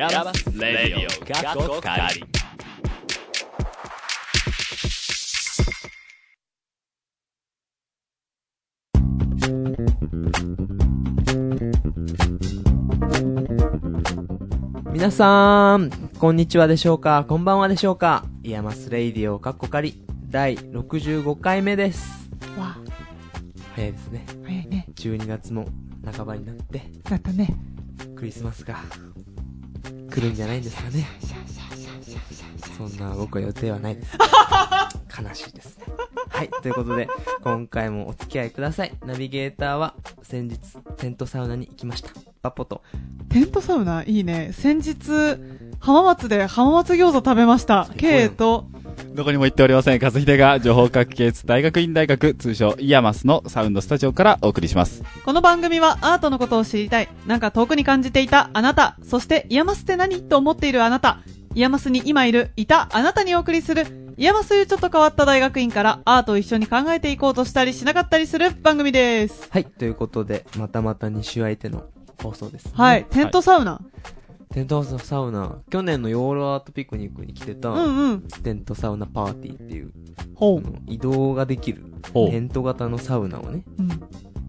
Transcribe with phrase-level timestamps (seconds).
[0.00, 2.24] IAMAS Radio カッコカリ
[14.90, 17.26] 皆さん、こんにちはでしょうか？
[17.28, 18.24] こんばんはでしょうか？
[18.42, 22.30] IAMAS Radio カッコカリ第65回目です。
[22.58, 22.78] わ
[23.76, 24.24] 早いですね。
[24.46, 24.86] 早いね。
[24.94, 25.68] 12月も
[26.10, 27.54] 半ばになって、だったね。
[28.16, 28.76] クリスマスが
[30.10, 31.06] 来るんじゃないんですかね。
[32.76, 34.16] そんな僕は予定はないです。
[35.22, 35.84] 悲しいですね。
[36.28, 37.08] はい、ということで、
[37.42, 38.92] 今回もお付き合いください。
[39.04, 40.58] ナビゲーターは先日、
[40.96, 42.10] テントサウナに行きました。
[42.42, 42.82] パポと。
[43.28, 44.02] テントサウナ？
[44.04, 44.52] いいね。
[44.52, 44.96] 先日、
[45.78, 47.88] 浜松で浜松餃子食べました。
[47.96, 48.66] K と、
[49.14, 50.00] どこにも行っておりません。
[50.02, 55.02] 和秀が情報科学芸術大学院大学、通称 IAMAS のサウンドスタジオからお送りします。
[55.24, 57.08] この番組はアートのことを知りたい。
[57.26, 58.96] なんか遠くに感じていたあなた。
[59.02, 61.18] そして、 IAMAS って何と思っているあなた。
[61.54, 69.48] IAMAS に今いる、いたあなたにお送りする、 IAMAS というちょっと変わった大学院からアートを一緒に考えていこうとしたりしなかったりする番組です。
[69.50, 71.84] はい、ということで、またまた2週空いての
[72.22, 72.72] 放送です、ね。
[72.74, 73.06] はい。
[73.10, 73.80] テントサウナ。
[74.52, 78.22] テントサウナ、去年の養老アートピクニックに来てた、うんうん。
[78.42, 79.92] テントサウナパーティーっていう、
[80.34, 83.82] ほあの移動ができる、テント型のサウナをね、う。
[83.82, 83.88] うん。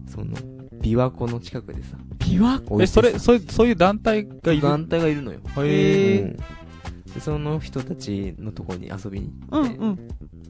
[0.08, 0.34] その、
[0.80, 2.82] 琵琶湖の近くでさ、琵琶湖？
[2.82, 4.62] え、それ、そういう、そういう団体がいる？
[4.62, 5.38] 団体がいるのよ。
[5.58, 6.36] へーうん
[7.14, 10.08] でその人たちのとこに遊びにう行って、んうん。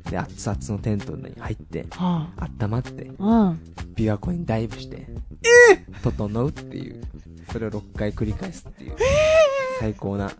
[0.08, 2.28] で、熱々のテントに入って、は
[2.60, 3.24] 温まって、あ。
[3.24, 3.60] うん。
[3.96, 5.08] 琵琶湖にダイブして、
[6.04, 7.02] 整うっていう、
[7.50, 8.92] それを6回繰り返すっていう、
[9.80, 10.30] 最高な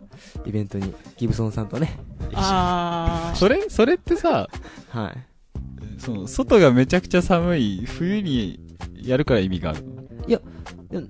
[0.45, 1.97] イベントに、ギブソンさんとね、
[2.33, 3.37] あー。
[3.37, 4.47] それ、それってさ、
[4.89, 5.13] はい。
[5.99, 8.59] その、外がめちゃくちゃ寒い冬に
[9.01, 9.93] やるから意味があるの？
[10.89, 11.07] でも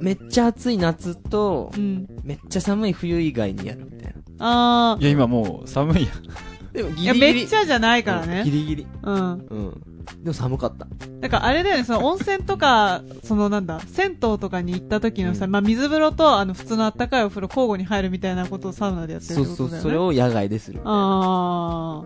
[0.00, 2.06] めっちゃ暑い夏とう、ん。
[2.22, 4.94] めっちゃ寒い冬以外にやるみたいな。
[4.94, 6.72] あいや、今もう寒いやん。
[6.72, 7.00] でもー。
[7.00, 8.50] いや、めっちゃじゃないからねギ。
[8.50, 8.86] リギリ。
[9.02, 9.14] うん。
[9.16, 9.82] うん。
[10.18, 10.86] でも寒かった。
[11.20, 19.82] だからあれだよね、その温泉とか、そのなんだ、銭湯とかに行った時のさ、うんまあ水風呂とあの普通のあったかいお風呂交互に入るみたいなことをサウナでやってるそうそう、ってことだよね。
[19.82, 20.80] それを野外でする。
[20.84, 22.02] あ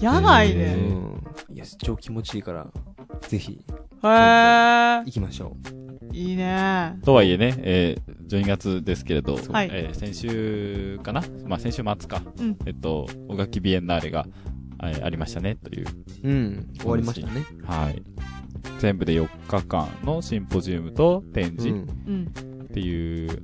[0.00, 0.04] ー。
[0.04, 0.74] 野外へで。
[0.74, 1.54] うん。
[1.54, 2.66] いや、超気持ちいいから、
[3.28, 3.60] ぜひ、
[4.02, 5.10] へー行。
[5.10, 5.56] きましょ
[6.12, 6.98] いいね。
[7.04, 11.22] とはいえね、えー、12月ですけれど、はいえー先週かな？
[11.46, 12.22] まあ、先週末か。
[12.38, 14.26] うんえっと、お楽器ビエンナーレが、
[14.82, 15.86] えーありましたね、という。
[16.24, 16.28] う。
[16.28, 16.68] うん。
[16.78, 17.44] 終わりましたね。
[17.64, 18.02] はい。
[18.78, 21.58] 全部で4日間のシンポジウムと展うん。
[21.58, 21.68] 示
[22.06, 22.32] うん。
[22.64, 23.42] っていう、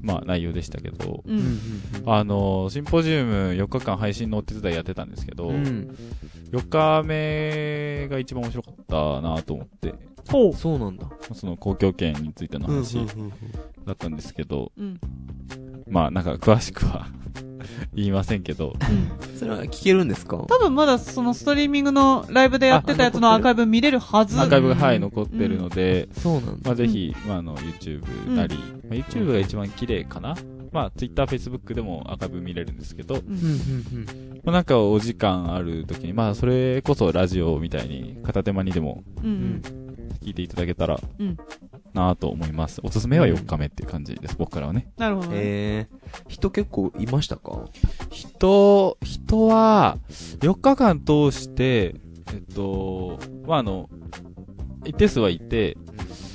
[0.00, 1.30] まあ、内容でしたけど、う。
[1.32, 1.58] うんん。
[2.06, 5.96] あの、シンポジウム4日間配信のお手伝いやってたんですけど、うん。
[6.52, 9.94] 4日目が一番面白かったなと思って、
[10.30, 10.52] ほう。
[10.54, 11.08] そうなんだ。
[11.34, 12.96] その公共権についての話
[13.86, 15.00] だったんですけど、うん。
[15.88, 17.08] まあなんか詳しくは
[17.94, 19.36] 言いませんけど、うん。
[19.38, 20.36] それは聞けるんですか？
[20.36, 24.38] 多分まだそのストリーミングのライブでやってたやつのアーカイブ見れるはず。
[24.40, 26.52] アーカイブが、はい、うん残ってるので、そうなんだ。
[26.64, 30.36] まあぜひ、まああの、YouTube なり、まあ、YouTube が一番綺麗かな
[30.72, 33.22] まあ Twitter、Facebook でもアーカイブ見れるんですけど、う。
[33.26, 33.38] うんん。
[33.38, 34.06] うん。
[34.44, 39.30] まあなんかお時間ある時に、まあそれこそラジオみたいに片手間にでもうん。
[39.30, 39.62] うん。
[40.24, 41.36] 聞いていただけたらうん。
[41.94, 42.80] なぁと思います。
[42.82, 44.92] おすすめは4日目っていう感じです、僕からはね。
[44.96, 45.34] なるほどね。
[45.36, 47.64] えー、人結構いましたか？
[48.10, 49.98] 人、人は、
[50.40, 51.96] 4日間通して、
[52.32, 53.90] えっと、まあ、あの、
[54.84, 55.76] 一定数はいて、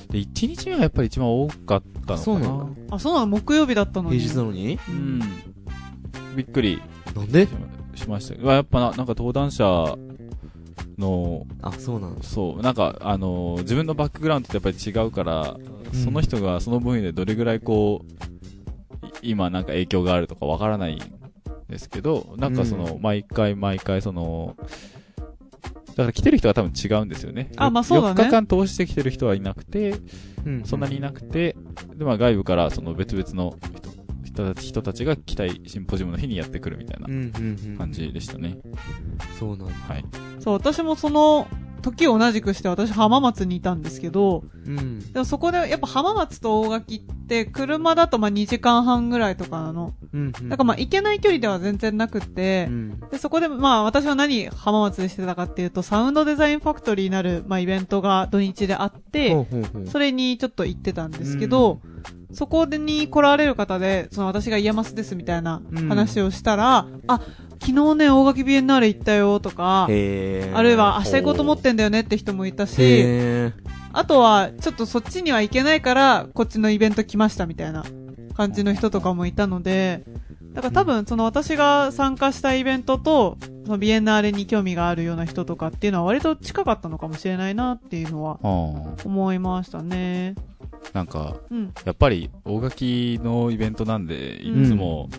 [0.10, 2.18] で、1日目はやっぱり一番多かったのかな。
[2.18, 3.28] そうなんだあ、そうなの？
[3.28, 4.20] 木曜日だったのに。
[4.20, 4.80] 平日なのに？
[4.88, 5.20] うん。
[6.36, 6.82] びっくり
[7.16, 7.48] なんで？
[7.48, 7.52] し
[8.08, 8.42] ましました。
[8.42, 9.98] うわやっぱな、なんか登壇者
[10.98, 12.24] の、あ、そうなんだ。
[12.24, 21.00] そう、なんか、あの、自分のバックグラウンドってやっぱり違うから、うんその人がその分野でどれぐらいこう、い今なんか影響があるとかわからないん
[21.70, 24.58] ですけど、なんかその、う毎回毎回その、
[25.96, 27.50] だから来てる人は多分違うんですよね。
[27.56, 29.96] あまあそうだね4日間通して来てる人はいなくて、
[30.46, 31.56] うんそんなにいなくて、
[31.96, 33.87] で、まあ外部からその別々の人人
[34.46, 37.08] たち人たちがシンポジウムの日にやってくるみたいな。
[37.78, 38.58] 感じでしたね。
[39.40, 39.74] そうなんだ。
[39.74, 40.06] はい。
[40.40, 41.48] そう、私もその、
[41.82, 45.00] 時を同じくして私浜松にいたんですけど、うん。
[45.14, 49.94] でもそこでやっぱ浜松と大垣って車だとまあ2時間半ぐらいとかなの。
[50.14, 50.32] うん。
[50.32, 53.00] だからまあ行けない距離では全然なくってう、ん。
[53.12, 61.80] で、そこでまあ私は何浜松でしてたかっていうと、サウンドデザインファクトリーになるまあイベントが土日であって、ほうほうほうそれにちょっと行ってたんですけど、
[62.34, 67.22] そこに来られる方で、その私が IAMAS ですみたいな話をしたら、あ、
[67.60, 72.74] 昨日ね、大垣ビエンナーレ行ったよとか、あるいは明日行こうと思ってんだよねって人もいたし、
[73.94, 77.84] あとは、ちょっとそっちには行けないから、こっちのイベント来ましたみたいな
[78.38, 80.04] 感じの人とかもいたので、
[80.54, 83.36] だから多分その私が参加したイベントと、
[83.66, 88.48] そのビエンナーレに興味があるような人とかっていうのは割と近かったのかもしれないなっていうのはあ
[89.04, 90.36] 思いましたね。
[90.72, 90.78] あ。
[90.94, 91.74] なんか、うん。
[91.84, 95.10] やっぱり大垣のイベントなんで、いつも、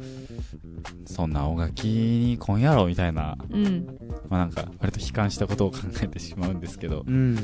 [1.04, 3.98] そんな大垣に今夜ろみたいな、うん。
[4.28, 7.36] まあなんか、割と悲観したことを考えてしまうんですけど、うん。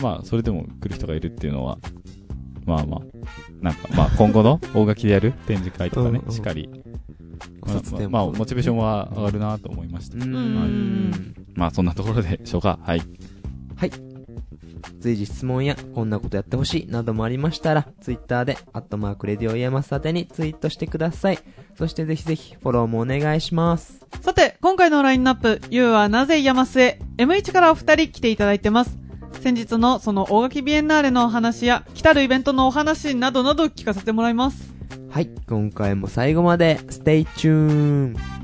[0.00, 1.78] まあ、それでも来る人がいるっていうのは、
[2.68, 3.00] まあまあ、
[3.62, 6.68] なんか、まあ今後の大垣でやる展示会とかねうんう、んしっかり、
[7.62, 10.20] ま卒展あまあ、モチベーションは上がるなと思いましたう。
[10.20, 11.34] うんん。
[11.54, 12.78] まあそんなところでしょうか。
[12.84, 13.02] はい。
[15.00, 21.38] 随時質問や、こんなことやってほしいなどもありましたら、ツイッターで、アットマーク Radio IAMAS 宛てにツイートしてください。
[21.76, 24.04] そしてぜひぜひ、フォローもお願いします。
[24.20, 28.98] さて、今回のラインナップ、ゆうはなぜ山須へ ?M1 からお二人来ていただいてます。
[29.40, 34.74] 先日のその大垣ビエンナーレのお話や、来たるイベントのお話などなど聞かせてもらいます。
[35.10, 37.72] はい、今回も最後まで、 stay tuned
[38.34, 38.37] ン。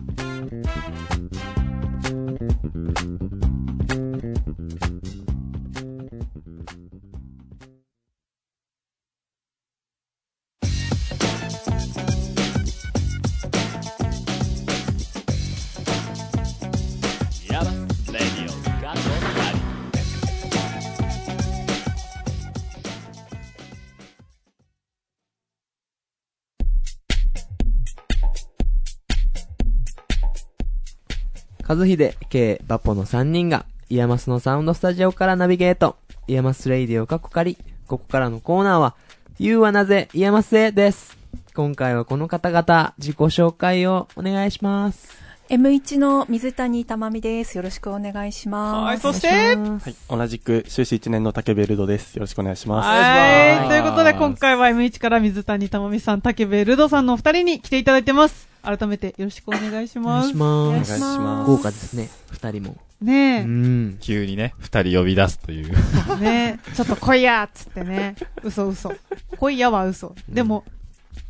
[31.76, 35.96] 和秀、K、パポの3人が、 IAMAS のサウンドスタジオからナビゲート。
[36.26, 37.56] IAMAS Radio カッコカリ。
[37.86, 38.94] ここからのコーナーは、
[39.38, 41.18] You はなぜイヤマスへです。
[41.54, 45.23] 今回はこの方々、自己紹介をお願いします。
[45.50, 47.58] M1 の水谷たまみです。
[47.58, 48.84] よろしくお願いします。
[48.86, 49.94] はい、そして、はい。
[50.08, 52.14] 同じく、修士1年の竹部ルドです。
[52.14, 52.88] よろしくお願いします。
[52.88, 53.66] はい。
[53.66, 58.48] いということで、今回は M1 から水谷たまみさん、竹部ルドさんのお二人に来ていただいてます。
[58.62, 60.34] 改めてよろしくお願いします。
[60.34, 60.96] お願いします。
[60.96, 62.76] お願いします豪華ですね、二人も。
[63.02, 63.98] うねん。
[64.00, 65.74] 急にね、二人呼び出すという。
[66.20, 68.16] え、ねえ、ちょっと来いやっつってね。
[68.42, 68.94] 嘘嘘。
[69.38, 70.14] 来いやは嘘。
[70.26, 70.64] でも、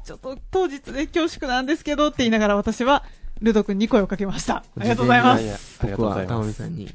[0.05, 3.03] ちょっと当日で恐縮なんですけどって言いながら私は、
[3.41, 4.57] ルド君に声をかけました。
[4.57, 5.79] ありがとうございます。
[5.83, 6.29] 僕は、うございま。
[6.29, 6.89] たますみさんに。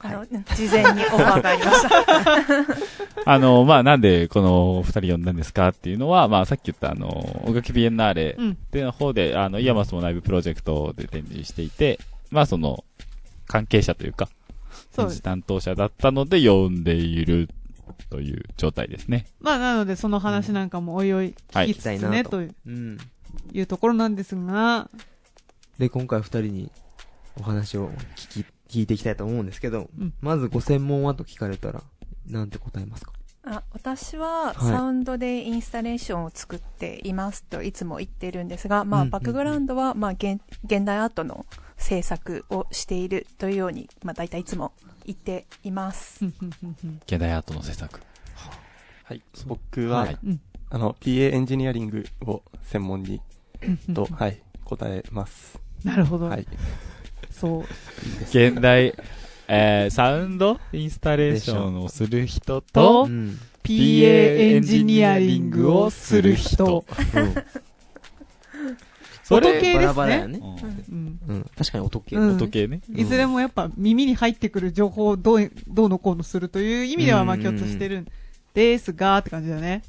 [0.00, 1.90] あの、事前にオファーがありました。
[3.32, 7.08] あの、まあ、なんでこの二人呼んだんですかっていうのは、まあ、さっき言ったあの、
[7.46, 8.50] 大垣ビエンナーレうん。
[8.52, 11.98] っていう方で、あの、 IAMAS も内部プロジェクトで展示していて、
[12.30, 12.84] まあ、その、
[13.46, 14.28] 関係者というか、
[14.94, 17.48] そうです展示担当者だったので呼んでいる
[18.10, 19.26] という状態ですね。
[19.40, 22.98] まあ、なので、その話なんかもおいおい聞きつつはいね、といううん。
[23.52, 24.90] いうところなんですが、
[25.78, 26.70] で、今回二人に
[27.38, 30.14] お話を聞き、聞いていきたいと思うんですけど、うん。
[30.20, 31.82] まずご専門はと聞かれたら、
[32.26, 33.12] なんて答えますか？
[33.46, 34.54] あ私ははい。
[34.56, 41.44] サウンドでインスタレーションを作っていますといつも言ってるんですが、まあ、うんバックグラウンドは、まあ現、現代アートの
[41.76, 44.72] 制作をしているというように、まあ、大体いつも
[45.04, 46.24] 言っています。
[47.06, 48.00] 現代アートの制作。
[49.04, 49.22] はい。
[49.46, 50.18] 僕は、はい。
[50.24, 50.40] うん。
[50.70, 53.20] あの、PA エンジニアリングを専門に、
[53.94, 55.58] と、はい、答えます。
[55.84, 56.26] なるほど。
[56.26, 56.46] はい。
[57.30, 57.62] そう。
[58.22, 58.94] 現代、
[59.48, 63.38] えー、サウンドインスタレーションをする人とと、うん。
[63.62, 66.84] PA エンジニアリングをする人。
[67.14, 67.34] うん。
[69.24, 70.38] そ音系ですねバラバラやね。
[70.38, 71.18] うん。
[71.28, 71.50] うん。
[71.56, 72.16] 確かに音系。
[72.16, 72.82] うん音系ね。
[72.94, 78.08] いずれもやっぱ耳に入ってくる情報をどう、どうのこうのするという意味ではまあうん共通してるん
[78.52, 79.82] ですが、って感じだね。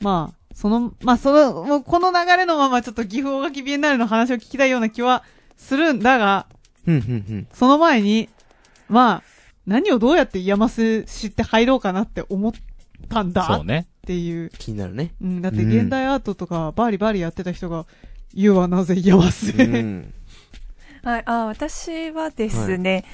[0.00, 5.22] まあ、その、まあその、もうこの流れのままちょっと岐阜大垣ビエンナーレの話を聞きたいような気は
[5.56, 6.48] するんだが、
[6.84, 7.48] うん、うん、うん。
[7.52, 8.28] その前に、
[8.88, 9.22] まあ、
[9.68, 12.52] 何をどうやって山須知って入ろうかなって思っ
[13.08, 13.86] たんだっそうね。
[14.04, 14.50] ていう。
[14.58, 15.14] 気になるね。
[15.22, 17.86] うん、だってうん現代アートとかバーリバーリやってた人が、
[18.34, 19.80] 言うはなぜ山須へ。
[19.80, 20.12] うん。
[21.04, 23.04] はい、あ私はですね、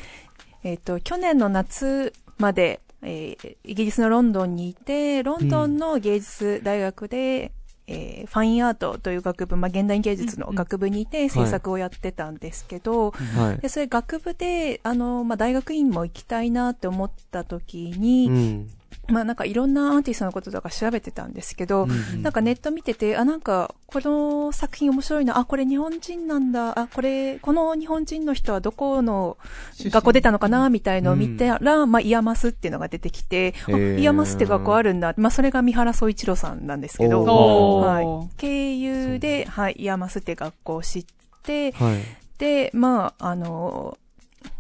[0.63, 7.53] えっ、と、去年の夏まで、えーイギリスのロンドンにいて、ロンドンの芸術大学で、
[7.87, 13.59] えーファインアートという学部、まあ、現代芸術の学部にいて制作をやってたんですけど、はい。
[13.59, 18.71] でそれ学部で、あの、まあ、大学院も行きたいなって思った時に、うん。
[19.09, 29.37] まあ、なんかいろんなアーティストのこととか調べてたんですけど、うんなんかネット見てて、あ、なんか、この作品面白いな、あ、これ日本人なんだ、あ、これ、この日本人の人はどこの
[29.79, 35.15] 学校出たのかな、みたいのを見たら、まあ、 IAMAS っていうのが出てきて、あへー IAMAS って学校あるんだ。
[35.17, 38.37] まあ、それが三原総一郎さんなんですけど、はい。
[38.37, 41.05] 経由で、はい、 IAMAS って学校を知っ
[41.43, 41.99] て、はい。
[42.39, 43.99] で、まあ、あの、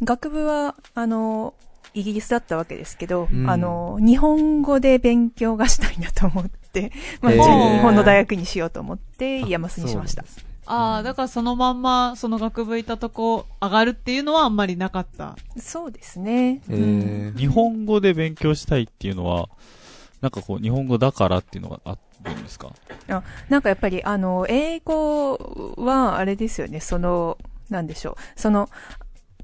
[0.03, 1.55] 学部は、あの、
[1.95, 3.49] イギリスだったわけですけど、うん。
[3.49, 10.25] あの、日本語で勉強がしたいなと思って、まあ、へー日本の大学にしようと思って、 IAMAS にしました。
[10.67, 15.37] ああ、だからそのまんま、その学部いたとこ上がるっていうのはあんまりなかった。
[15.59, 16.63] そうですね。
[16.69, 19.49] 日本語で勉強したいっていうのは、
[20.21, 22.73] なんかこう、日本語だからっていうのがあるんですか？
[23.51, 27.37] なんかやっぱり、あの、英語は、あれですよね、その、
[27.69, 28.41] なんでしょう。
[28.41, 28.71] その、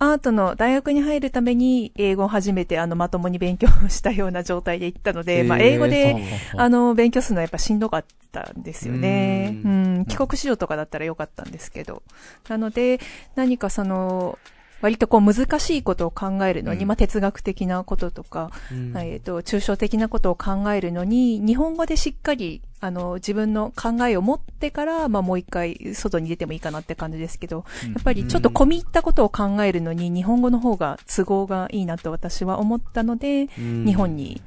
[0.02, 6.16] アートの大学に入るために英語を初めてあのまともに勉強したような状態で行ったので、まあ英語で、
[6.56, 9.60] あの、勉強するのはやっぱしんどかったんですよね。
[9.62, 12.02] ううんん、帰国子女とかだったらよかったんですけど。
[12.48, 12.98] なので、
[13.34, 14.38] 何かその、
[14.80, 16.88] 割とこう難しいことを考えるのに、うん。
[16.88, 18.96] まあ哲学的なこととか、うん。
[18.96, 27.92] えっ、と、抽象的なことを考えるのに、日本語でしっかり、あの、自分の考えを持ってから、まあもう一回外に出てもいいかなって感じですけど、うん。
[27.92, 33.84] やっぱりちょっと込み入ったことを考えるのに、日本語の方が都合がいいなと私は思ったので、うん。
[33.84, 34.40] 日本に、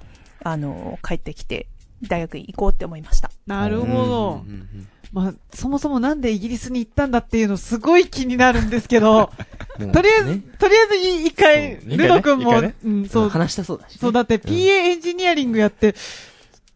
[0.43, 1.67] あの、帰ってきて、
[2.07, 3.31] 大学に行こうって思いました。
[3.45, 3.91] なるほど。
[3.91, 4.49] うん。
[4.49, 9.31] うんうんまあ、そもそもなんでイギリスに行ったんだっていうのすごい気になるんですけど、
[9.79, 12.73] うんとりあえず、ねとりあえずい一回、ルド君も、ね。
[12.83, 13.97] うん、そう、話したそうだしね。
[14.01, 15.95] そう、だって PA エンジニアリングやって、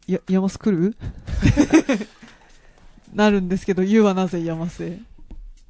[0.07, 0.95] いや、山ス来る？
[3.13, 4.99] なるんですけど、ユウはなぜ山スへ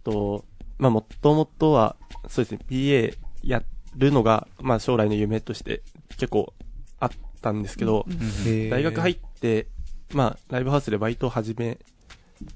[0.03, 0.43] と、
[0.77, 1.95] まあ、もともとは、
[2.27, 3.63] そうですね、BA や
[3.95, 5.83] るのが、まあ、将来の夢として
[6.17, 6.53] 結構
[6.99, 8.69] あったんですけど、うん。
[8.69, 9.67] 大学入って、
[10.13, 11.77] まあ、ライブハウスでバイトを始め、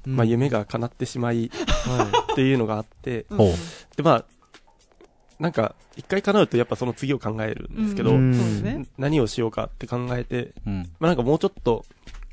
[0.05, 3.47] まあ、夢が叶ってしまい、はっていうのがあって、う んほう。
[3.95, 4.25] で、まあ、
[5.39, 8.19] なんか、一回叶うとやっぱその次を考えるんですけど。
[8.97, 10.89] 何をしようかって考えて、うん。
[10.99, 11.85] まあ、なんかもうちょっと、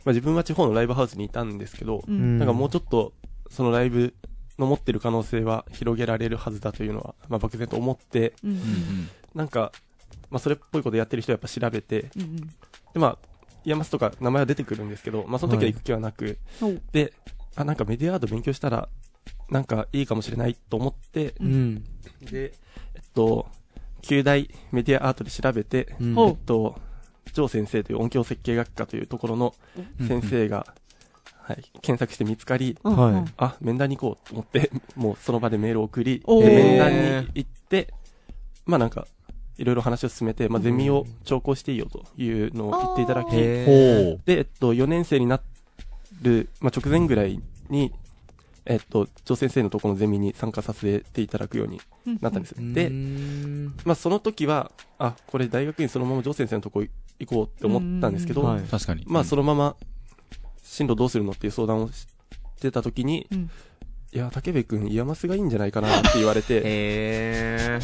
[0.05, 2.39] まあ、自分は地方のライブハウスにいたんですけど、うん。
[2.39, 3.13] なんかもうちょっと、
[3.51, 4.15] そのライブ
[4.59, 8.51] の持ってる可能性は広げられるはずだというのは、まあ、漠然と思って、うん。
[8.51, 9.11] うんうん。
[9.35, 9.73] なんか、
[10.31, 12.41] まあ、それっぽいことやってる人はやっぱ調べて、うんうん。
[12.93, 13.19] で、まあ、
[13.65, 16.81] IAMAS とか名前は出てくるんですけど、まあ、その時は行く気はなく、そう。
[16.93, 17.13] で、
[17.59, 18.89] あ、なんかメディアアート勉強したら、
[19.51, 21.85] なんかいいかもしれないと思って、うん。
[22.31, 22.53] で、
[22.95, 23.49] えっと、
[24.03, 26.19] 九大メディアアートで調べて、うん。
[26.19, 26.81] えっと、
[27.33, 29.55] 張先生という音響設計学科というところの
[30.07, 30.67] 先生が、
[31.43, 33.13] はい、検索して見つかり、うんはい。
[33.13, 37.95] うんあ、面談に行こうと思って、 もうその場でメールを送り、面談に行って、
[38.67, 39.07] まあなんか、
[39.57, 43.31] いろいろ話を進めて、まあゼミを聴講していいよというのを言っていただき。
[43.31, 45.41] で、えっと、4年生にな
[46.23, 47.93] る、まあ直前ぐらいに、
[48.65, 51.81] えっと、張先生のところのゼミに参加させていただくように
[52.21, 52.91] なったんですで
[53.85, 56.91] まあその時は、あ、これ大学院そのまま張先生のとこ行
[57.27, 59.05] こうって思ったんですけど、はい確かに。
[59.07, 59.77] まあそのまま、
[60.63, 62.07] 進路どうするのっていう相談をし
[62.61, 63.51] てた時に、うん。
[64.11, 67.79] いや、竹部君、 IAMAS がいいんじゃないかなって言われて、へ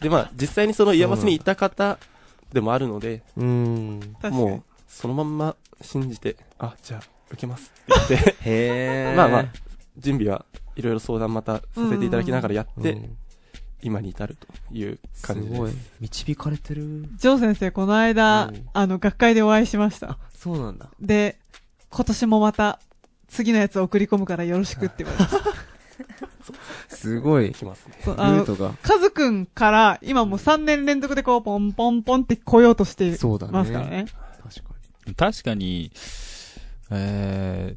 [0.00, 1.98] で、まあ、実際にその IAMAS にいた方
[2.52, 3.40] でもあるので、ー。
[3.40, 4.00] うん。
[4.20, 4.36] 確かに。
[4.36, 9.16] もう、そのまんま信じて、あ、じゃあ、受けますって言って、へー。
[9.16, 9.46] まあまあ、
[9.96, 10.44] 準備は
[10.76, 13.16] いろいろ相談またさせていただきながらやって、うん
[13.82, 15.60] 今に至るというす感じです。
[15.60, 15.72] ごい。
[16.00, 17.08] 導かれてる。
[17.16, 20.18] ジョー先生、この間うん、あの、学会でお会いしました。
[20.34, 20.88] そうなんだ。
[21.00, 21.38] で、
[21.90, 22.80] 今年もまた、
[23.28, 25.48] 次のやつ送り込むからよろしくって言われました。
[26.96, 27.52] すごい。
[27.52, 27.98] きますね。
[28.04, 28.72] そうあのルー、トが。
[28.82, 33.52] カズくんから、今もう3年連続でこう、ポンポンポンって来ようとしてそうだね。
[33.52, 34.06] ますからね。
[34.42, 34.74] 確か
[35.16, 35.92] 確かに、
[36.90, 37.76] え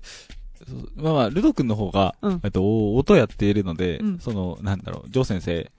[0.65, 5.72] ー、まあまあ、ルド君の方が、うんえっと、音やっているので、うんその、なんだろう、ジョー先生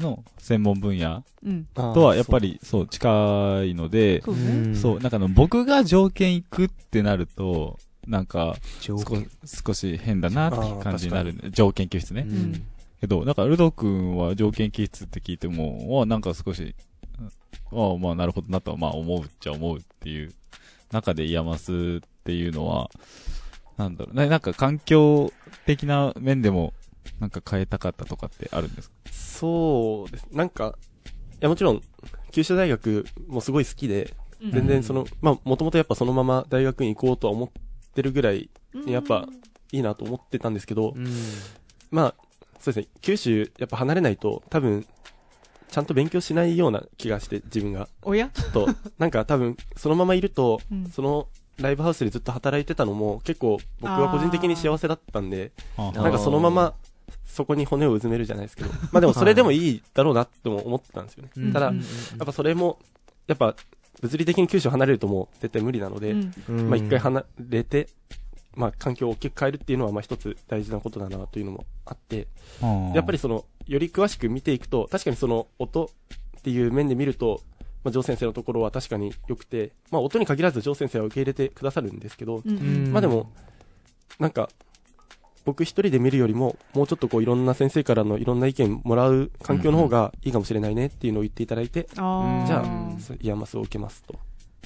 [0.00, 1.64] の専門分野うん。
[1.74, 4.42] ととはやっぱ、り、そう、近いので、そうね。
[4.70, 11.34] んそう、なんかあの、僕が城研行くってなると、なんか、少し変だなって感じになる。
[11.50, 12.26] 城研教室ね。
[12.28, 12.62] うん
[13.00, 16.76] けど、なんか、ルド君は城研教室って聞いても、あなんか少し、
[17.72, 20.32] ああ、まあ、なるほどなとは、まあ、思うっちゃ思うっていう
[20.92, 22.88] 中で IAMAS っていうのは、
[23.76, 25.32] なんだろう、ななんか環境
[25.66, 26.72] 的な面でも、
[27.18, 28.96] なんか変えたかったとかってあるんですか？
[29.10, 30.26] そうです。
[30.30, 30.76] なんか、
[31.06, 31.10] い
[31.40, 31.82] やもちろん、
[32.30, 34.14] 九州大学もすごい好きで、
[34.52, 37.50] 全然その、まあ、もともとやっぱそのまま大学院行こうとは思っ
[37.94, 38.50] てるぐらい、
[38.86, 39.28] やっぱ、
[39.72, 41.06] いいなと思ってたんですけど、うん。
[41.90, 42.14] まあ、
[42.60, 44.86] そうですね、九州やっぱ離れないと、多分、
[45.70, 47.88] ちゃんと勉強しないような気がして、自分が。
[48.02, 48.30] おや？
[48.34, 50.90] ちょっと、なんか多分、そのままいると、うん。
[50.90, 51.28] その、
[51.60, 56.74] ライブハウスでずっと働いてたのも、結構、僕は個人的に幸せだったんで、なんかそのまま、
[57.24, 61.30] そこに骨をうずめるじゃないですけど、 まあでもそれでもいいだろうなっても思ってたんですよね。
[61.36, 61.84] うんただ、うんや
[62.22, 62.78] っぱそれも、
[63.26, 63.54] やっぱ、
[64.00, 66.34] 物理的に九州離れるともう絶対無理なので、うん。
[66.48, 66.68] うん。
[66.70, 67.88] まあ一回離れて、
[68.54, 72.26] まあ環境を大きく変えるっていうのはまあ一つ大事なことだなというのもあって、
[72.94, 75.90] やっぱりその、より詳しく見ていくと、確かにその音
[76.38, 77.40] っていう面で見ると、
[77.84, 82.92] まあ、ジョー先生のところは確かに良くて、まあ、音に限らずジョー先生は受け入れてくださるんですけど、うんうん。
[82.92, 83.32] まあでも、
[84.18, 84.48] なんか、
[85.44, 92.46] 僕一人で見るよりも、もうちょっとこういろんな先生からのいろんな意見もらう環境の方がいいかもしれないねっていうのを言っていただいて、あー。
[92.46, 94.14] じゃあ、 IAMAS を受けますと。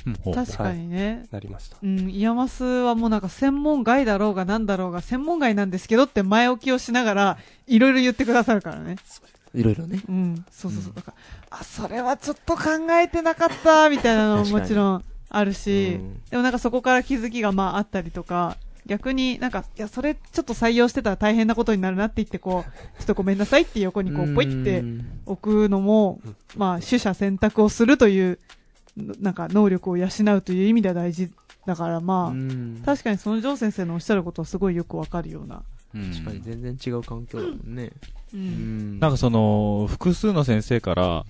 [0.07, 0.35] うん。
[0.35, 1.27] 確かにね。
[1.31, 1.79] なりました。
[1.83, 8.97] うん、 IAMAS はもうなんか専門外だろうがなんだろうが専門外なんですけどって前置きをしながらいろいろ言ってくださるからね。
[9.57, 10.01] いろいろね。
[10.09, 10.93] うん、そうそうそう。
[10.95, 11.13] だか
[11.51, 22.71] ら、あ、それはちょっと考えてなかった、みたいなのももちろんあるし、うんでもなんかそこから気づきがまああったりとか、逆になんか、いや、それちょっと採用してたら大変なことになるなって言って、こう、
[23.01, 28.39] ちょっとごめんなさいって横にこう、ポイってうん置くのもうん、まあ、取捨選択をするという、
[28.97, 31.31] のなんか能力を養うという意味では大事
[31.67, 35.63] だから、まあ、うん確かにそのジョー先生のおっしゃることはすごいよくわかるような。
[35.97, 36.13] うん。
[36.13, 37.93] 確かに全然違う環境だもんね。
[38.33, 38.37] う。
[38.37, 38.97] うん。
[38.97, 41.25] んなんかその、複数の先生から、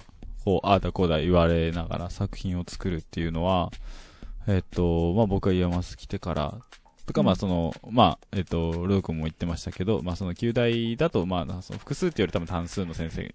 [0.44, 3.70] こう、ああだこうだ言われながら作品を作るっていうのは、
[4.46, 6.54] えっと、まあ僕が IAMAS 来てから、
[7.04, 7.26] とか、うん。
[7.26, 13.34] まあその、まあ、えっと、ルー君も言ってましたけど、まあその九大だと、まあその複数っていうより多分単数の先生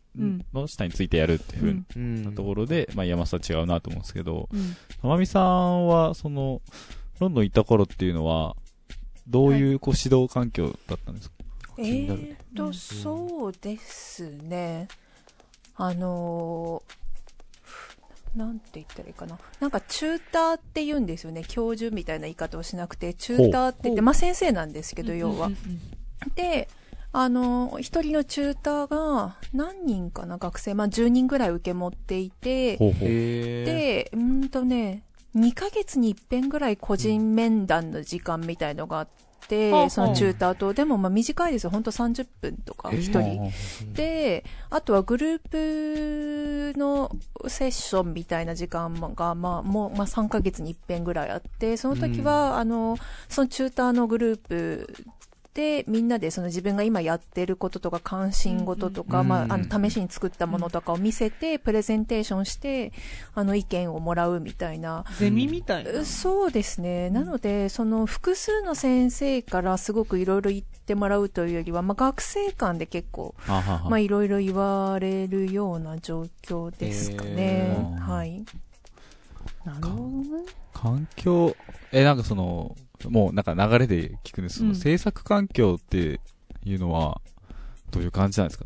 [0.54, 2.24] の下についてやるっていうふううん。
[2.24, 4.76] なところで、まあ IAMAS は違うなと思うんですけど、うん。
[5.10, 6.62] まみさんは、その、
[7.20, 8.56] ロンドン行った頃っていうのは、
[9.28, 11.36] どういうこう指導環境だったんですか、
[11.78, 14.88] え気になるねーと、そうですね。
[15.76, 17.02] あのー
[18.36, 19.38] なんて言ったらいいかな。
[19.60, 21.44] なんか、チューターって言うんですよね。
[21.46, 25.82] 教授みたいな言い方をしなくて、チューターって言って、まあ先生なんですけど、要はうん。
[26.36, 26.70] で、
[27.12, 33.10] あの、一人のチューターが、何人かな、学生、まあ10人ぐらい受け持っていて、ほうほう。
[33.10, 35.04] で、うーんとね、
[35.36, 39.08] 2ヶ月に一遍ぐらい個人面談の時間みたいのがあっ
[39.48, 41.70] て、ほうそのチューターと、でもまあ短いですよ。
[41.70, 43.00] ほんと30分とか、えー。
[43.00, 43.52] 一人。
[43.94, 47.16] で、あとはグループの
[47.48, 52.98] セッションみたいな時間が、まあ、もう、まあ、3ヶ月に一遍ぐらいあって、その時は、あの、
[53.30, 54.94] そのチューターのグループ
[55.54, 62.94] で、みんなでその自分が今やってることとか関心事とか、うんまあ、あうんの、試しに作ったものとかを見せて、プレゼンテーションして、
[63.34, 66.06] あの、意見をもらうみたいな、ゼミみたいな。
[66.06, 67.10] そうですね。
[67.10, 78.46] なので、その複数の先生からすごくいろいろ言ってもらうというよりは、まあ学生間で結構、はあはまあいろいろ言われるような状況ですかねはい。
[79.66, 80.46] なるほどね。
[80.82, 81.56] 環境、
[81.92, 82.76] え、なんかその、
[83.08, 84.76] もうなんか流れで聞くんですけど、うん。
[84.76, 86.20] 制作環境って
[86.66, 87.22] いうのは、
[87.92, 88.66] どういう感じなんですか、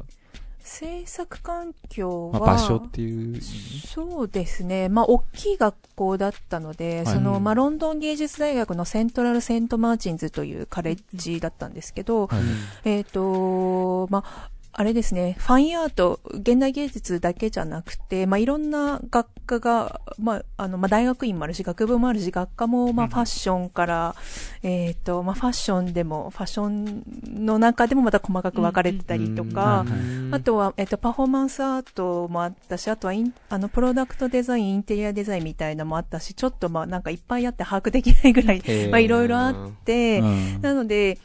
[0.59, 4.87] 制作環境まあ、は、場所っていうそうですね。
[4.87, 7.05] まあ、大きい学校だったので、はい。
[7.07, 12.41] その、まあ、ロンドン芸術大学のセントラル・セント・マーチンズというカレッジだったんですけど、はい。
[12.85, 24.15] えっ、と、まあ、あれですね、ファインアート、現代芸術だけじゃなくて、まあ、いろんな学科が、まあ、あの、まあ、大学院もあるし、学部もあるし、学科も、まあ、うんファッションから、
[24.63, 29.85] えっ、と、まあ、ファッションでも、ファッションの中でもまた細かく分かれてたりとか、
[30.31, 40.61] あとは、えっと、パフォーマンスアートもあったし、あとはイン、あの、プロダクトデザイン、インテリアデザインみたいなのもあったし、ちょっとまあ、なんかいっぱいあって把握できないぐらい、まあ、いろいろあって、うん。
[40.61, 41.17] なので、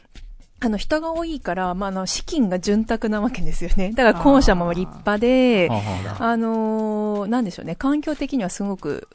[0.63, 3.91] あの、人が多いから、まあ、あの、資金が潤沢なわけですよね。
[3.97, 9.07] だから校舎も立派では、あはああのーなんでしょうね、環境的にはすごく、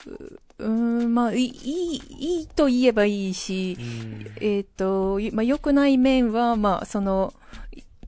[0.59, 3.79] うーん、まあ、いい、いい、と言えばいいし、
[4.41, 7.33] えっ、と、まあ、良くない面は、まあ、その、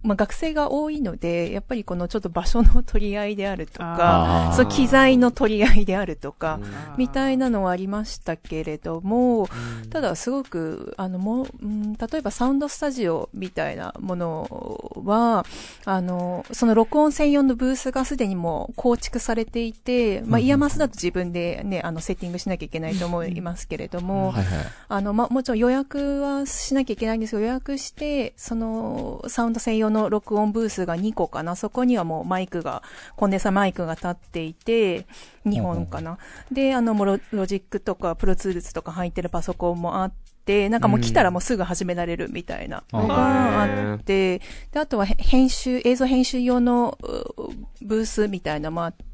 [0.08, 6.60] まあ、学生が多いので、やっぱりこのちょっと場所の取り合いであるとか、そう、機材の取り合いであるとか、
[6.96, 9.42] みたいなのはありましたけれども、
[9.82, 9.90] うん。
[9.90, 15.44] ただすごく、あの、もう、うん、例えばサウンドスタジオみたいなものは、
[15.84, 24.66] あの、その録音専用のブースがすでにもう構築されていて、まあ、 IAMAS だと自分でね、あの、セッティングしなきゃいけないと思いますけれども、はいはい。
[24.88, 31.56] あの、まあ、もちろん予約はしなきゃいけないんですけど、予約して、その、サウンド専用の録音ブースが2個かな。
[31.56, 32.82] そこにはもうマイクが、
[33.16, 35.06] コンデンサーマイクが立っていて、
[35.46, 36.18] 2本かな。
[36.52, 40.12] で、あの、もうロロジックとか Pro Tools とか入ってるパソコンもあっ
[40.44, 44.38] て、なんかもう来たらもうすぐ始められるみたいなのがあって、
[44.70, 49.07] で、あとはへ編集、映像編集用のうブースみたいなのもあって、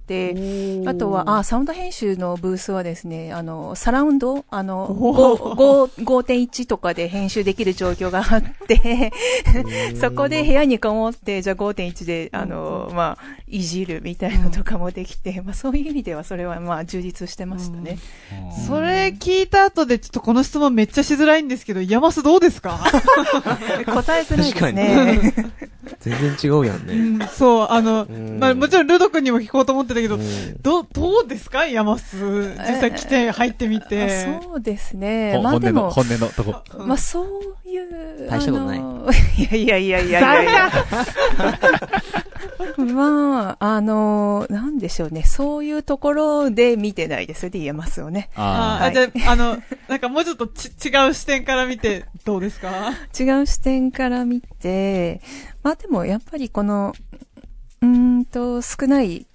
[0.87, 9.12] あとは、あ、サウンド編集のブースはですね、あの、サラウンド、あの、5 5.1とかで編集できる状況があって、
[10.01, 17.99] そこで部屋にこもって、じゃあ5.1で、あの、まあ、いじるみたいなのとかもできて、まあそういう意味ではそれはまあ充実してましたね。
[18.67, 22.81] それ聞いた後でちょっとこの質問めっちゃしづらいんですけど、山須どうですか？
[23.87, 25.35] 答えづらいですね。
[26.01, 26.87] 全然違うやんう
[27.19, 27.25] ね。
[27.25, 28.38] ん、そう、あの、うん。
[28.40, 31.67] まあ、もちろんルド君にも聞こうと思ってたけど、うんど、どうですか？
[31.67, 32.51] 山須。
[32.59, 34.05] 実際来て、入ってみて。
[34.39, 35.33] あそうですね。
[35.37, 36.63] ほ本音の、まあでも、本音のとこ。
[36.85, 38.29] まあそういう。
[38.29, 40.71] 大したことないあのいやいやいやいやいやいや。
[42.79, 45.23] まあ、あの、なんでしょうね。
[45.25, 48.31] そういうところで見てないですよね、言えますよね。
[48.37, 52.93] あああじゃあ、あの、なんかもうちょっとち違う視点から見て、どうですか？
[53.19, 55.21] 違う視点から見て、
[55.63, 56.95] まあでもやっぱりこの、
[57.83, 59.27] うーんと、少ない、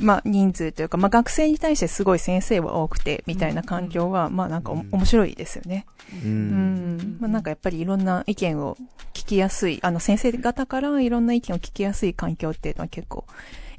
[0.00, 5.86] まあ人数というか、まあ学生に対してすごい先生は多くて、みたいな環境は、まあなんかおうん面白いですよね。
[6.12, 6.16] う。
[6.16, 7.16] うんん。
[7.20, 8.76] まあなんかやっぱりいろんな意見を
[9.14, 13.24] 聞きやすい、あの先生方からいろんな意見を聞きやすい環境っていうのは結構、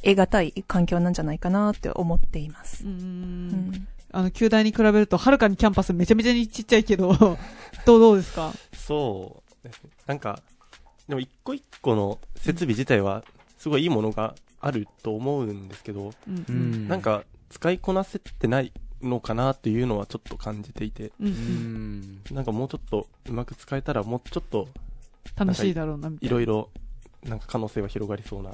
[0.04, 2.88] 得難い環境なんじゃないかなって思っていますう。。
[2.88, 3.88] うんん。
[4.14, 7.14] あの、旧大に比べると、はるかにキャンパスめちゃめちゃにちっちゃいけど、
[7.86, 8.52] どう、どうですか？
[8.74, 9.90] そうですね。
[10.08, 10.40] なんか、
[11.08, 13.24] でも一個一個の設備自体は、
[13.58, 16.52] すごいいいものがあると思うんですけど、うんう。
[16.52, 16.88] ん。
[16.88, 18.72] なん、か、使いこなせてない
[19.02, 22.22] のかなっていうのはちょっと感じていて、うん。
[22.32, 24.68] なんかもうちょっとうまく使えたら、もうちょっと
[25.36, 26.36] 楽しいだろうな、みたいな。
[26.36, 26.70] いろいろ、
[27.24, 28.52] なんか可能性は広がりそうな、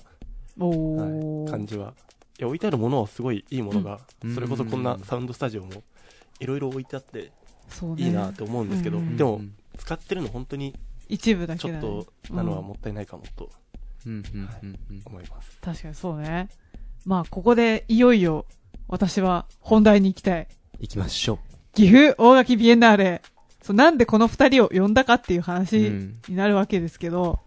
[0.59, 1.51] おはいー。
[1.51, 1.93] 感じは。
[2.39, 5.83] いや、置いてあるものはすごいいいものが、うんそれこそこんなサウンドスタジオも、
[6.39, 7.31] いろいろ置いてあって。
[7.97, 9.41] いいなって思うんですけど、うんでも、
[9.77, 10.73] 使ってるの本当に
[11.09, 11.81] 一部だちょっ。
[11.81, 13.49] となのはもったいないかもとうん。
[14.07, 14.23] うん。
[14.33, 14.79] うん。
[14.89, 15.01] うん。
[15.05, 15.57] 思います。
[15.61, 16.49] 確かにそうね。
[17.05, 18.45] まあ、ここでいよいよ、
[18.87, 20.47] 私は本題に行きたい。
[20.79, 21.39] 行きましょ
[21.73, 23.21] 岐阜大垣ビエンナーレ。
[23.61, 25.43] そう、なんでこの二人を呼んだかっていうう。
[25.43, 26.19] 話うん。
[26.27, 27.39] になるわけですけど、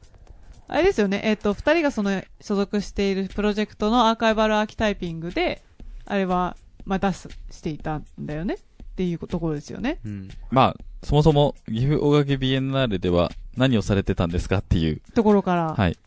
[0.68, 5.62] あれですよね、えっ、と、二人がその所属しているプロジェクトのアーカイバルアーキタイピングで、
[6.04, 8.58] あれは、まあ、出す、していたんだよねっ
[8.94, 9.98] ていうところですよね。
[10.04, 10.28] うん。
[10.50, 15.98] まあ、そもそも、岐阜大垣ビエンナーレでは何をされてたんですかっていう、ところから、はい、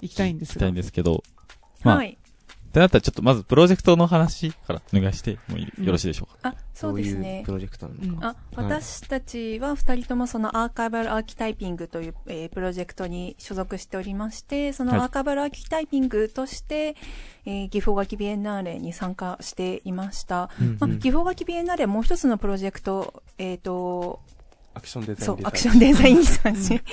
[0.00, 0.54] 行きたいんですが。
[0.54, 1.22] 聞きたいんですけど、
[1.82, 2.18] まあ、はい。
[2.70, 6.50] ってなったらちょっとまずプロジェクトの話からお願いしてもいいうんよろしいでしょうか。
[6.50, 7.66] あ、そうですねどういうプ。
[7.66, 8.28] ロジェクトなのか。
[8.28, 16.94] あ、私たちは二人ともそのアーカイバルアーキタイピングという、えープロジェクトに所属しておりまして、そのはいアーカイバルアーキタイピングとして、
[17.44, 20.48] えー、岐阜大垣ビエンナーレに参加していました。
[20.60, 24.20] うんまあ、岐阜大垣ビエンナーレはもう一つのプロジェクト、えっ、と、
[24.72, 26.80] アクションデザインそう、アクションデザインリサーチ。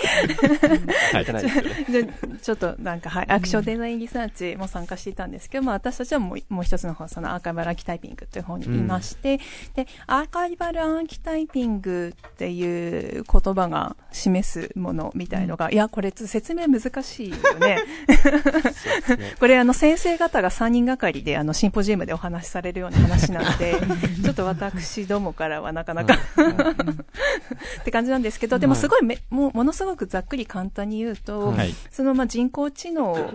[2.42, 9.40] ちょっとなんか、はい、アクションデザインリサーチも参加していたんですけど、まあ私たちはもうもう一つの方、そのアーカイバルアーキタイピングという方にいまして、
[9.76, 17.78] で、アーカイバルアーキタイピングっていう言葉が示すものみたいのが、いや、これ説明難しいよね。
[19.40, 23.76] これあの先生方が3人がかりであのシンポジウムでお話しされるような話なので、
[24.24, 26.18] ちょっと私どもからはなかなか
[27.82, 31.74] って感じなんですけど、でもすごいめ、もうものすごくざっくり簡単に言うと、はい。
[31.92, 33.32] そのまあ人工知能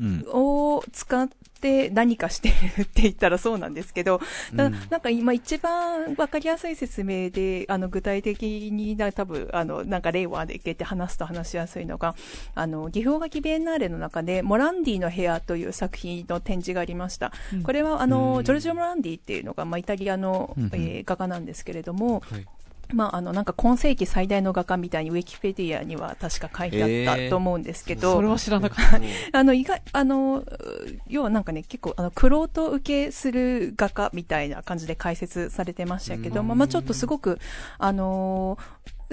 [0.00, 0.24] うん。
[0.28, 1.28] を使っ
[1.60, 4.20] て何かしてるって言ったらそうなんですけど、
[4.52, 12.16] だうんなんか今一番わかりやすい説明で、あの具体的にな多分、あの、なんか例を挙げて話すと話しやすいのが、
[12.56, 17.32] あの、岐阜大垣ビエンナーレの中で、モランディの部屋という作品の展示がありました。
[17.52, 22.46] うんこれはあの、うんジョルジオ・モランディっていうのが、まあ、イタリアの、えー画家なんですけれども、はい
[22.92, 29.00] まあ、あの、なんか今世紀最大の画家みたいにウィキペディアには確か書いてあったと思うんですけど、それは知らなかった。
[29.38, 30.44] あの、意外、あの、
[31.08, 37.38] 要はなんかね、結構、あの、クロ受けする画家みたいな感じで解説されてましたけど、うんまあ、まあちょっとすごく、
[37.78, 38.58] あの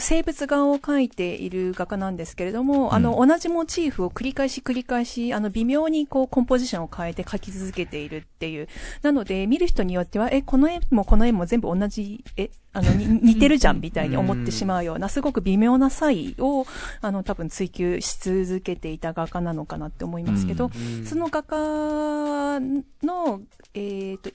[0.01, 8.67] 生物画を描いている画家なんですけれども、あの、同じモチーフを繰り返し繰り返し、あの、微妙にこう、コンポジションを変えて描き続けているっていう。
[9.01, 16.65] なので、見る人によっては、え、この絵もこの絵も全部同じ、え、あの、に 似てるじゃんみたいに思ってしまうような、すごく微妙な差異を、
[17.01, 22.59] あの、多分追求し続けていた画家なのかなって思いますけど、うんその画家
[23.03, 23.41] の、
[23.73, 24.29] えっ、と、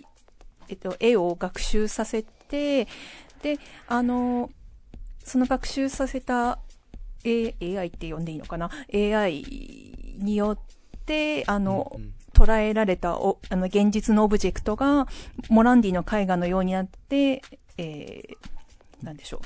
[0.69, 2.87] えっ、と、絵を学習させて、
[3.43, 4.51] で、あの、
[5.27, 6.61] その学習させた、
[7.25, 9.45] A、AI って呼んでいいのかな ?AI
[10.19, 10.59] によっ
[11.05, 15.09] て、あの、うん捉えられたお、あの、現実のオブジェクトが、
[15.49, 17.41] モランディの絵画のようになって、
[17.79, 18.37] えー、
[19.03, 19.41] なんでしょう。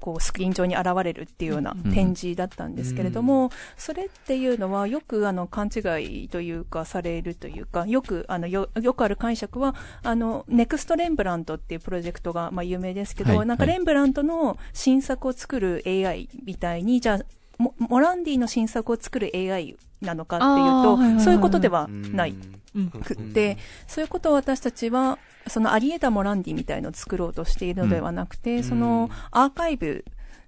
[0.00, 17.18] こう、スクリーン上に現れるっていうようなうん展示だったんですけれども、それっていうのは、よく、あの、勘違いというか、されるというか、よく、あの、よ、よくある解釈は、あの、ネクストレンブラントっていうプロジェクトが、まあ、有名ですけど、なんか、はいはいレンブラントの新作を作る AI みたいに、じゃあ、
[17.58, 22.30] モモランディの新作を作る AI なのかっていうあーはいはいはいはと、いそういうことではない。
[22.30, 22.60] うん。
[23.02, 30.04] くって、そういうことを私たちは、そのあり得たモランディみたいのを作ろうとしているのではなくて、んそのアーカイブ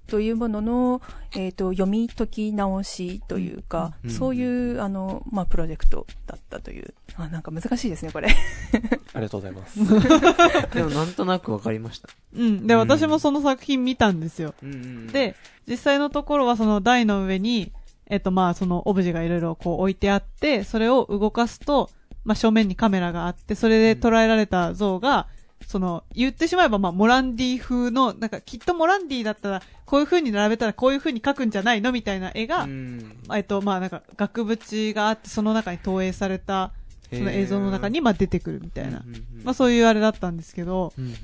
[0.07, 1.03] というものの、
[1.35, 6.95] えっ、と、読み解き直しというか、うんそういう、あの、まあ、プロジェクトだったという。
[7.17, 8.29] あ、なんか難しいですね、これ。
[9.12, 9.79] ありがとうございます。
[10.75, 12.09] でもなんとなくわかりました。
[12.35, 12.67] うん。
[12.67, 14.55] で、うん私もその作品見たんですよ。
[14.62, 15.35] うんうん、で、
[15.69, 17.73] 実際のところはその台の上に、
[18.09, 21.91] えっとまあそのオブジェがいろいろこう置いてあって、それを動かすと、
[22.27, 25.29] まあ正面にカメラがあって、それで捉えられた像が、
[25.67, 33.17] その、言ってしまえばまあモランディ風の、なんかきっとモランディだったら、こういう風に並べたらこういう風に描くんじゃないのみたいな絵が、うん。
[33.35, 36.73] えっとまあなんか額縁があって、その中に投影された、
[37.11, 39.03] その映像の中にまあ出てくるみたいな。
[39.45, 41.15] まあそういうあれだったんですけど、うんうん。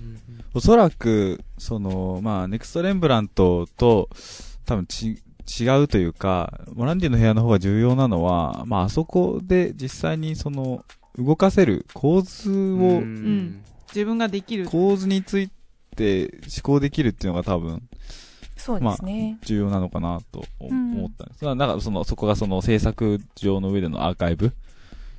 [0.55, 4.09] おそらく、その、まあ、ネクストレンブラントと、
[4.65, 10.85] 多分ち、違うというか、モランディの部屋の方が重要なのは、まあ、あそこで実際にその、
[11.19, 12.97] 動かせる構図うん。
[12.97, 14.67] を、ん自分ができる。
[14.67, 15.51] 構図につい
[15.97, 17.83] て思考できるっていうのが多分、
[18.57, 19.39] そうですね。
[19.45, 21.45] 重要なのかなと思ったんです。
[21.45, 24.53] だから、その、そこがその制作上の上でのアーカイブ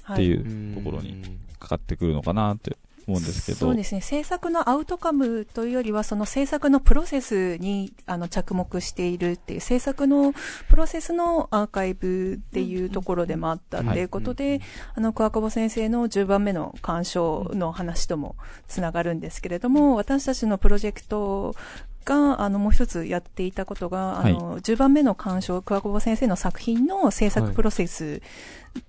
[0.04, 3.58] はっていうんうところにかかってくるのかなって思うんですけど。
[3.58, 4.02] そうですね。
[4.02, 10.34] 制作のアウトカムというよりは、その制作のプロセスにあの着目しているっていう、制作の
[10.70, 14.62] プロセスのアーカイブっていうところでもあったっていうことで、
[14.96, 18.36] あの、桑久保先生の10番目の鑑賞の話とも
[18.68, 21.56] つながるんですけれども、私たちのプロジェクト
[22.04, 28.22] が、あの、もう一つやっていたことが、あの、10番目の鑑賞、桑久保先生の作品の制作プロセス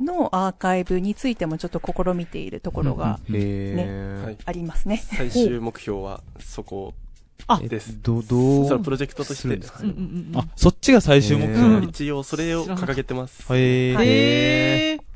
[0.00, 4.24] のアーカイブについてもちょっと試みているところがへー。
[4.24, 4.38] はい。
[4.44, 5.02] ありますね。
[5.16, 6.94] 最終目標はそこ
[7.46, 8.00] あえです。
[8.02, 9.56] ど、どうそプロジェクトとして。
[9.56, 10.02] ですかうんうんうん
[10.34, 10.38] うん。
[10.38, 13.42] あ、そっちが最終目標うん一応それを掲げてます。
[13.54, 13.94] へー。
[13.94, 14.08] はい。
[14.08, 15.14] へー。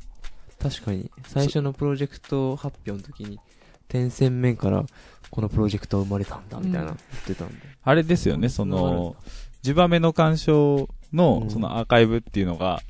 [0.61, 3.39] 確かに、最初のプロジェクト発表の時に、
[3.87, 4.85] 点線面から、
[5.31, 7.55] このプロジェクトは生まれたんだ、みたいな言ってたんで。
[7.83, 9.15] あれですよね、その、
[9.63, 12.81] 10番目の鑑賞のう、んそのアーカイブっていうのが、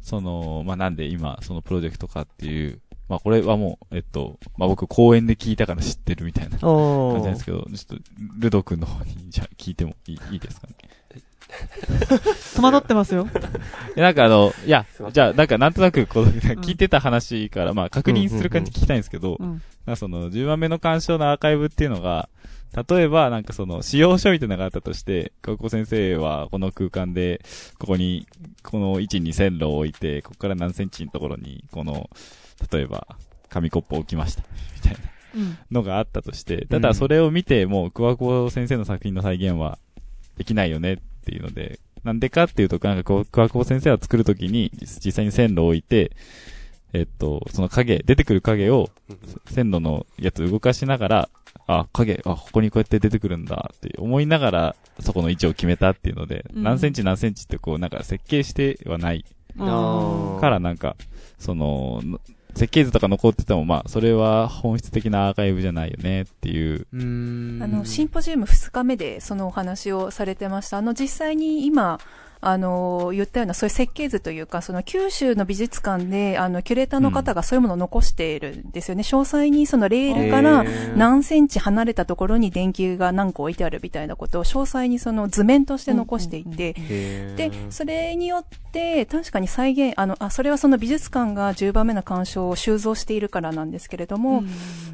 [0.00, 8.04] その、まあ、なんで今、そのプロジェクトかっていう、まあ、これはもう、えっと、まあ、僕、公演で聞いたから知ってるみたいな感あじなんですけど、ちょっと、
[8.38, 10.74] ルド君の方に、じゃあ聞いてもいいいいですかね？
[12.56, 13.28] 戸惑ってますよ。
[13.96, 19.48] いや、なんかあの、いやじゃあ、なんかなんとなく、こう、聞いてた話から、まあ、確認する感じ聞きたいんですけど、うん。
[19.48, 22.28] なんかその、10番目の鑑賞のアーカイブっていうのが、
[22.88, 27.40] 例えば、なんかその、使用書みたいなのがあったとして、高校先生はこの空間で、
[27.78, 28.26] ここに、
[28.64, 32.10] この位置に線路を置いて、ここから何センチのところに、この、
[32.72, 33.06] 例えば、
[33.48, 34.42] 紙コップを置きました、
[34.74, 34.98] みたいな
[35.36, 35.58] うん。
[35.70, 39.78] のがあったとして、ただそれを見て、もう、桑子先生の作品の再現は
[40.36, 46.12] できないよねっていうので、なんでかっていうと、なんかこう、桑子先生は作るときに、実実際に線路を置いて、
[46.92, 48.90] えっと、その影、出てくる影を、
[49.46, 51.28] 線路のやつ動かしながら、
[51.66, 56.62] あ、影、あ、ここにこうやって出てくるんだって思いながら、そこの位置を決めたっていうので、うん。
[56.62, 59.24] 何センチ何センチってこう、なんか設計してはない
[59.56, 60.96] からなんか、
[61.38, 62.20] その、の
[62.54, 66.86] 設計図とか残ってても、まあ、それは本質的なアーカイブじゃないよねっていう。
[66.92, 67.62] うーん。
[67.62, 70.78] あの、シンポジウム2日目でそのお話をされてました。
[70.78, 71.98] あの、実際に今、
[72.46, 79.02] あの、言ったようなそういう設計図というか、その九州の美術館で、あの、キュレーターの方がそういうものを残しているんですよね。
[79.02, 87.34] 詳細にそのレールから何センチ離れたところに電球が何個置いてあるみたいなことを詳細にその図面として残していて、へー。
[87.34, 94.44] で、それによって、確かに再現、あの、あ、それはその美術館が10番目の鑑賞を収蔵しているからなんですけれども、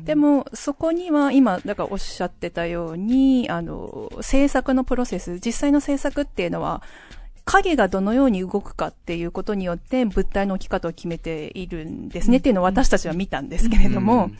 [0.04, 6.82] でも、そこには今、だからおっしゃってたように、あの、制作のプロセス、実際の制作っていうのは、
[7.44, 14.30] 影がどのように動くかっていうことによって物体の置き方を決めているんですね、っていうのを私たちは見たんですけれども、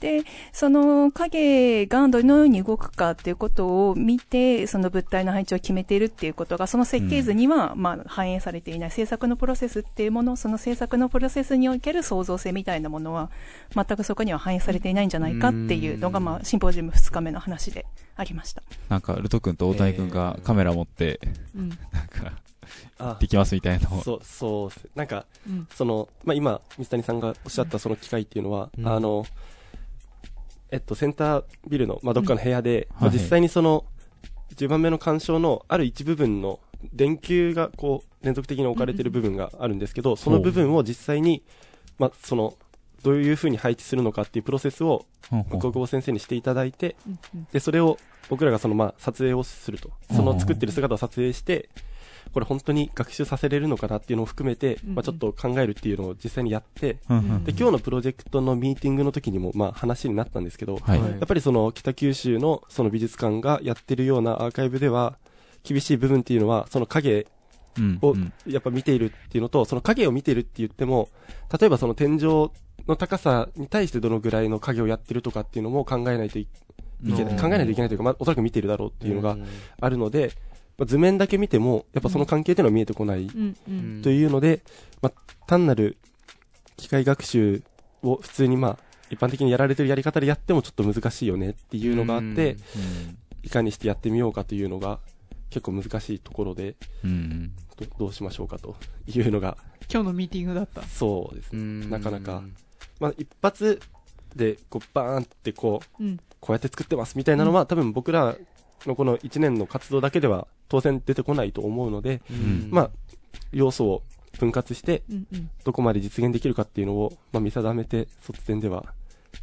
[0.00, 13.30] で、その影がどのように動くかっていうことを見て、その物体の配置を決めているっていうことが、その設計図には、まあ、反映されていない制作のプロセスっていうもの、その制作のプロセスにおける創造性みたいなものは、
[13.74, 18.62] 全くそこには反映されていないんじゃないかっていうのが、うんまあ、シンポジウム2日目の話でありました。
[18.88, 21.20] なんか、ルト君と大谷君がカメラ持って、
[21.56, 21.68] うん。
[21.68, 22.32] なんか、
[22.98, 23.88] あできますみたいな。
[24.02, 24.70] そう、そう。
[24.94, 25.66] なんか、うん。
[25.74, 29.24] その、まあ、今、水谷さんがおっしゃったその機械っていうのは、うんあの、
[30.70, 33.02] えっと、センタービルの、まあ、どっかの部屋で、うんはい。
[33.02, 33.84] まあ実際にその、
[34.56, 36.60] 10番目の干渉のある一部分の
[36.92, 41.42] 電球がこう、連続的に置かれてる部分があるんですけど、その部分を実際に、
[41.98, 42.56] まあ、その、
[43.02, 45.06] どういう風に配置するのかっていうプロセスを、
[45.50, 46.96] 国語先生にしていただいて、
[47.52, 49.92] で、それを僕らがそのまあ撮影をすると。
[50.14, 51.68] その作ってる姿を撮影して、
[52.38, 61.00] これ本当に学習させれるのかなっていうのを含めて、うんうんまあちょっと考えるっていうのを実際にやって、うんうんで、今日のプロジェクトのミーティングの時にもまあ話になったんですけど、はい。
[61.00, 65.18] はいやっぱりその北九州のその美術館がやってるようなアーカイブでは、
[65.64, 67.26] 厳しい部分っていうのは、その影
[67.76, 67.98] うん。
[68.02, 71.08] をうんやっぱ見ているっていうのと、その影を見てるって言っても、
[71.58, 72.50] 例えばその天井
[72.86, 76.46] の高さに対してどのぐらいの影をやってるとかっていうのも考えないとい
[77.04, 79.46] いけない、うん考えないといけないというか、まあ、おそらく見てるだろうっていうのがん
[79.80, 80.32] あるので、
[80.78, 83.28] まあ図面だけ見ても、やっぱその関係っていうのは見えてこない。
[84.02, 84.62] というので、
[85.02, 85.98] まあ、単なる
[86.76, 87.62] 機械学習
[88.02, 88.78] を普通にまあ、
[89.10, 92.56] 一般的にやられてるやり方でやってもちょっと難しいよねっていうのがあって、
[93.42, 95.00] いかにしてやってみようかというのが
[95.50, 96.76] 結構難しいところで。
[97.78, 98.74] どどうしましょうかと
[99.06, 99.56] いうのが、
[99.92, 100.82] 今日のミーティングだった。
[100.82, 101.58] そうですね。
[101.60, 102.42] うんなかなか
[102.98, 103.80] まあ、一発
[104.34, 106.16] で、こう、バーンってこう、うん。
[106.40, 108.36] こうやって作ってますみたいなのは、多分僕ら
[108.86, 112.90] のこの1年の活動だけでは当然出てこないと思うので、うんまあ、
[113.52, 114.02] 要素を
[114.38, 115.02] 分割して。
[115.64, 118.84] どこまで実現できるかっていうのを、まあ、見定めて、卒展では、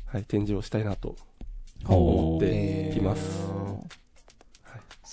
[0.05, 1.15] はい、展示をしたいなと
[1.85, 3.45] 思っています。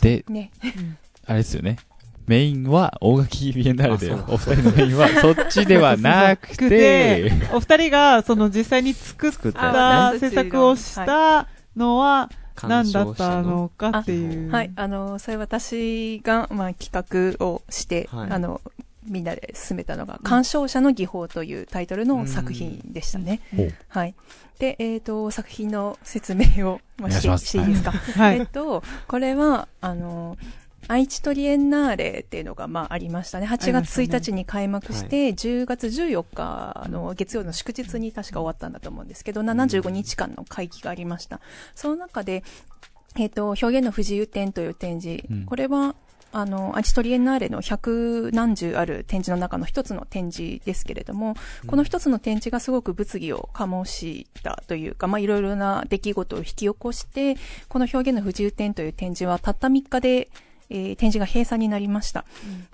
[0.00, 0.52] で、ね。
[1.26, 1.78] あれですよね。
[2.26, 12.30] メインは大垣ビエンナーレで、お二人のメインはそっちではなくて、 お二人が、その実際に作っ作った制作をしたのは、
[12.62, 14.50] 何だったのかっていう。
[14.50, 14.72] はい。
[14.76, 18.60] あの、それ私が、まあ、企画をして、はいあの、
[19.04, 23.40] みんなで進めたのが、鑑賞者の技法というタイトルの作品でしたね。
[23.88, 24.14] はい。
[24.58, 27.90] で、えっ、と、作品の説明を、していいですか？
[27.90, 28.38] はい。
[28.38, 30.36] えっと、これは、あの、
[30.88, 33.46] 愛知トリエンナーレっていうのが、まあ、ありましたね。
[33.46, 41.40] 8月1日に開幕して、10月14日の月曜の祝日に確か終わったんだと思うんですけど、75日間の会期がありました。
[41.74, 42.42] その中で、
[43.16, 45.24] えっ、と、表現の不自由展という展示。
[45.30, 45.94] うんこれは、
[46.32, 57.36] あの、アチトリエンナーレの百何十ある展示の中の一つの展示ですけれども、この一つの展示がすごく物議を醸したというか、まあ、いろいろな出来事を引き起こして、
[57.68, 60.30] この表現の不自由展という展示はたった3日で、
[60.72, 62.24] えー展示が閉鎖になりました。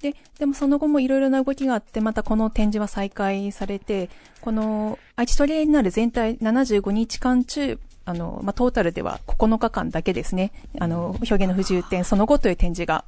[0.01, 4.09] で、でもその後もいろいろな動きがあって、またこの展示は再開されて、
[4.41, 10.53] この愛知トリエンナーレ全体75日間中、あの、まあ、トータルでは9日間だけですね。
[10.79, 13.05] あの、表現の不自由展その後という展示が、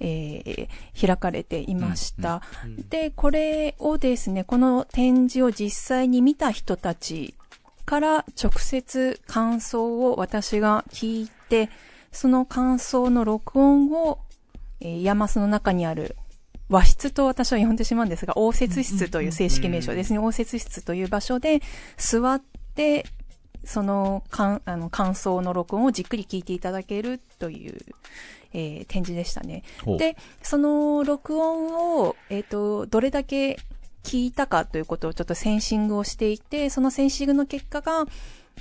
[0.00, 0.68] えー
[0.98, 2.42] 開かれていました。
[2.90, 7.34] で、これをですね、この展示を実際に見た人たち
[7.84, 11.70] から直接感想を私が聞いて、
[12.12, 14.18] その感想の録音を、
[14.80, 16.16] えー、ヤマスの中にある
[16.68, 20.18] 和室と私は呼んでしまうんですが、応接室という正式名称ですね。
[20.18, 21.60] 応接室という場所で
[21.96, 22.42] 座っ
[22.74, 23.06] て、
[23.64, 27.78] その感あの感想の録音をじっくり聞いていただけるという、
[28.52, 29.62] えー展示でしたね。
[29.98, 33.58] で、その録音を、えっ、と、どれだけ
[34.02, 38.06] 聞いたかということをちょっとセンシングをしていて、そのセンシングの結果が、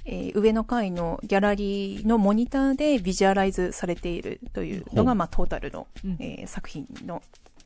[0.04, 6.08] えー上の階のギャラリーのモニターでビジュアライズされているというのが、まあ、トータルの、う。
[6.08, 7.22] んえー作品の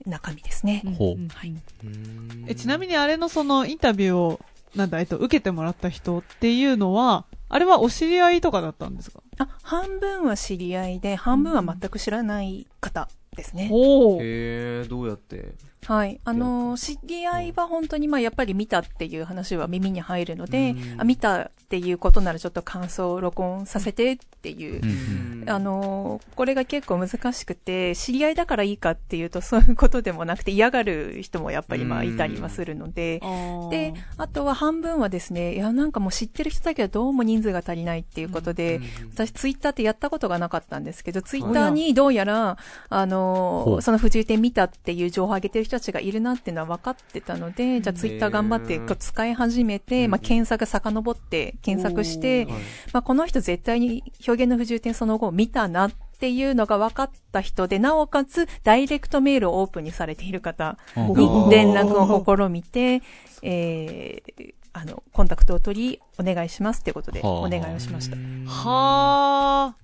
[0.05, 0.81] 中身ですね。
[0.97, 1.27] ほううん。
[1.29, 1.53] はい。
[1.83, 2.45] うん。
[2.47, 4.39] えちなみにあれのそのインタビューを、
[4.75, 9.21] なんだ、えっと、受けてもらった人っていうのは、あれはお知り合いとかだったんですか？
[9.39, 13.69] あ、半分は知り合いで、半分は全く知らない方ですね。
[13.71, 14.21] おー。
[14.21, 15.53] へえ、どうやって？
[15.85, 16.19] はい。
[16.23, 21.01] あの、知り合いは本当に、まあ、やっぱり見たっていう話は耳に入るのでう、ん。
[21.01, 24.81] あ、見たっていうことならちょっと感想を録音させてっていう。
[24.83, 25.41] うん。
[25.43, 25.49] うん。
[25.49, 33.21] あのーこれが結構難しくて、知り合いだからいいかっていうと そういうことでもなくて嫌がる人もやっぱりまあいたりはするので、
[33.69, 38.79] で、あとは半分はですね、いやなんかもう知ってる人だけどどうも人数が足りないっていうことで、
[39.13, 42.57] 私ツイッターってやったことがなかったんですけど、ツイッターにどうやら、
[42.89, 52.53] あのその不自由展見たっていう情報を上げてる人たちがいるなっていうのは分かってたので、じゃあツイッター頑張ってこう使い始めて、まあ検索遡って検索して、はい。
[52.93, 63.01] まあ、この人絶対に表現の不自由点その後を見たなっていうのが分かった人で、なおかつダイレクトメールをオープンにされている方うんに連絡を試みて、
[63.41, 67.32] えー、あの、コンタクトを取り、お願いしますってことで、はあ。
[67.41, 68.17] お願いをしました。
[68.47, 69.75] は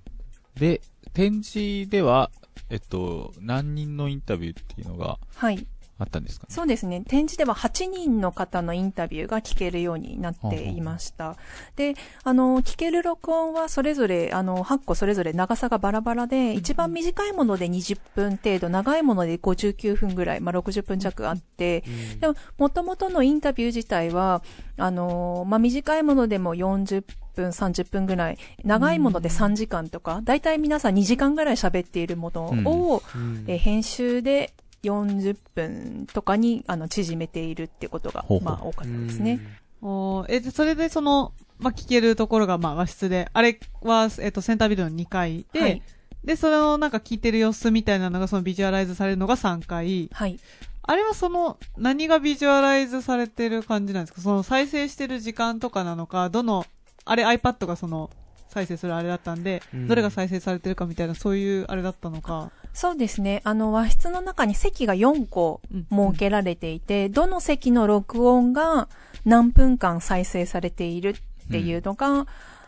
[0.55, 0.81] で、
[1.13, 2.31] 展示では、
[2.69, 5.67] えっと、何人のインタビューっていうのがはい。
[5.97, 6.53] あったんですかね？
[6.53, 7.01] そうですね。
[7.07, 11.37] 展示では8人の方のインタビューが聞けるようになっていました。
[11.75, 21.83] で、あの、聞ける録音はそれぞれ、あの、8個それぞれ長さがバラバラで、一番短いもので20分程度、長いもので59分ぐらい、まあ、60分弱あって、
[22.19, 24.41] でも、元々のインタビュー自体は、
[24.77, 27.03] あの、まあ、短いものでも40
[27.35, 34.53] 分、30分ぐらい、長いもので3時間とか、だいたい皆さん2時間ぐらい喋っているものを、うんえー編集で
[34.89, 39.39] 40分とかにあの縮めているってことがほうほうまあ多かったですね。
[39.81, 39.85] ー。
[39.85, 45.81] おーえ、でそれでその、まあ、聞けるところが、まあ、和室で、あれは、えっと、センタービルの2階で、はい。
[46.23, 50.09] で、それをなんか聞いてる様子みたいなのがそのビジュアライズされるのが3回。
[50.11, 50.39] はい。
[50.81, 54.21] あれはその、何がビジュアライズされてる感じなんですか？
[54.21, 56.65] その再生してる時間とかなのか、どの、
[57.05, 58.09] あれ iPad がその、
[58.49, 62.51] 再生するあれだったんで、うんどれが再生されてるかみたいな、そういうあれだったのか。
[62.75, 63.41] そうですね。
[63.45, 68.89] あの、和室の中に席が4個うん設けられていて、どの席の録音が
[69.23, 71.15] 何分間再生されている
[71.47, 72.27] っていうのが、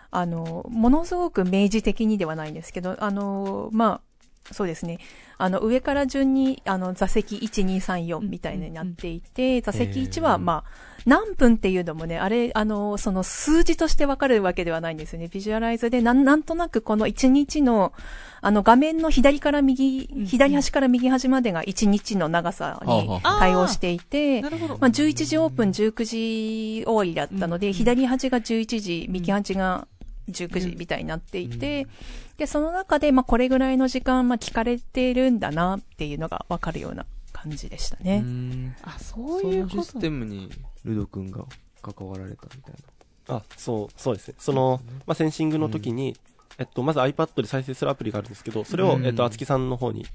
[0.09, 4.06] あの、ものすごく明示的にではないんですけど、あの、まあ、
[4.51, 4.99] そうですね。
[5.37, 15.27] あの、上から順に、あの、座席1、2、3、4みたいになっていて、座席1は、まあ、何分っていうのもね、あれ、あの、その数字としてわかるわけではないんですよね。
[15.27, 17.93] ビジュアライズで、なん、なんとなくこの1日の、
[18.41, 20.25] あの、画面の左から右、うん。
[20.25, 24.41] 左端から右端までが1日の長さにはあ対応していて。
[24.41, 24.51] まあ、
[24.89, 27.73] 11時オープン、19時終わりだったので、うん。
[27.73, 29.87] 左端が11時、右端が
[30.29, 31.87] 19時うんみたいになっていて、
[32.37, 38.19] で、その中で、まあ、これぐらいの時間、まあ、聞かれてるんだなっていうのがわかるような感じでしたうね。
[38.19, 38.75] ん。
[38.83, 39.77] あ、そうそいうこと。
[39.77, 40.51] のシステムに、
[40.83, 41.45] ルド君が
[41.81, 42.75] 関わられたみたい
[43.29, 44.35] あ、そう、そうですね。
[44.37, 46.15] その、まあ、センシングの時に、
[46.57, 49.05] えっと、まず iPad で再生するアプリがあるんですけど、それを、うん。
[49.05, 50.05] えっと、あつきさんの方に、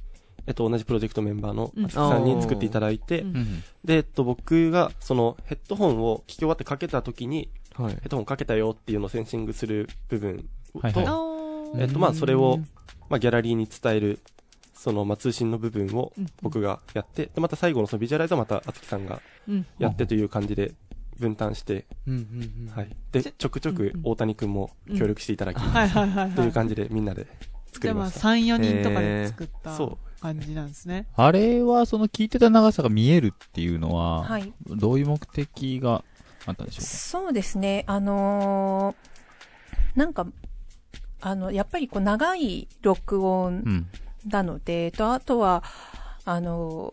[0.47, 1.85] えっと、同じプロジェクトメンバーのうん。
[1.85, 3.37] あつきさんに作っていただいて、うん。
[3.37, 7.62] うんで、えっと、僕が、その、ヘッドホンを聞き終わってかけた時に、な。
[7.77, 11.33] はいヘッドホンかけたよっていうのをセンシングする部分と、はいはい
[11.77, 12.59] えっと、まあ、それを、
[13.09, 14.21] まあ、ギャラリーに伝える、
[14.75, 19.67] その、まあ、通信の部分をうん僕がやって、で、また最後のそのビジュアライズはまた、あつきさんがうん。
[19.79, 20.73] やってという感じで
[21.19, 21.87] 分担して。
[22.75, 22.97] はい。
[23.13, 26.31] で、じちょくちょく大谷くんも協力していただき、はいはいはいはい。
[26.33, 27.27] という感じでみんなで
[27.73, 28.29] 作じゃあまありました。
[28.29, 30.21] 3、4人とかで作ったそう。
[30.21, 31.09] 感じなんですね。
[31.17, 34.53] あれは、その聞いてた長さが見えるっていうのは、はい。
[34.69, 36.05] どういう目的が
[36.47, 36.87] あったんでしょうか？
[36.87, 37.85] そうですね。
[37.87, 40.27] あのーなんか、
[41.21, 43.87] あの、やっぱりこう長い録音うん。
[44.27, 45.63] なので、と、あとは、
[46.25, 46.93] あの、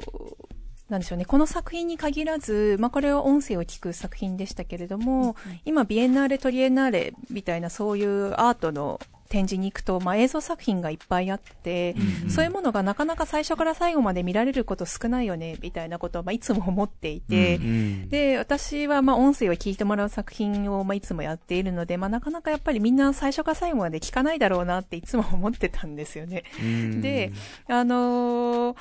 [0.90, 9.00] なんでしょうね、この作品に限らず、まあ、これは音声を聞く作品でしたけれども、今、ビエンナーレ、トリエンナーレみたいなそういうアートの
[9.30, 11.96] 展示に行くと、まあ、映像作品がいっぱいあって、
[12.28, 18.10] そういうものがなかなか最初から最後まで見られること少ないよね、みたいなことを、まあ、いつも思っていて、うん。
[18.10, 26.44] で、私は、まあ、音声を聞いてもらう作品を、まあ、いつもやっているので、まあ、なかなかやっぱりみんな最初から最後まで聞かないだろうなっていつも思ってたんですよね。
[26.60, 27.32] うんで、
[27.68, 28.76] あのー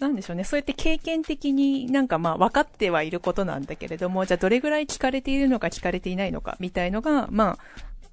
[0.00, 0.44] なんでしょうね。
[0.44, 7.58] そうやって経験的になんかまあ分かってはいることなんだけれども、じゃあどれぐらい聞かれているのか聞かれていないのかみたいのが、まあ、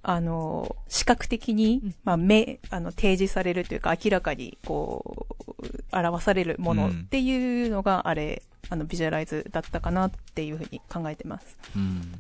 [0.10, 11.58] あのー視覚的にうん、まあ、目、あの、提示されるというか、明らかに、こう、表されるものっていうのが、あれ、あの、ビジュアライズだったかなっていうふうに考えてます。
[11.76, 12.14] うん。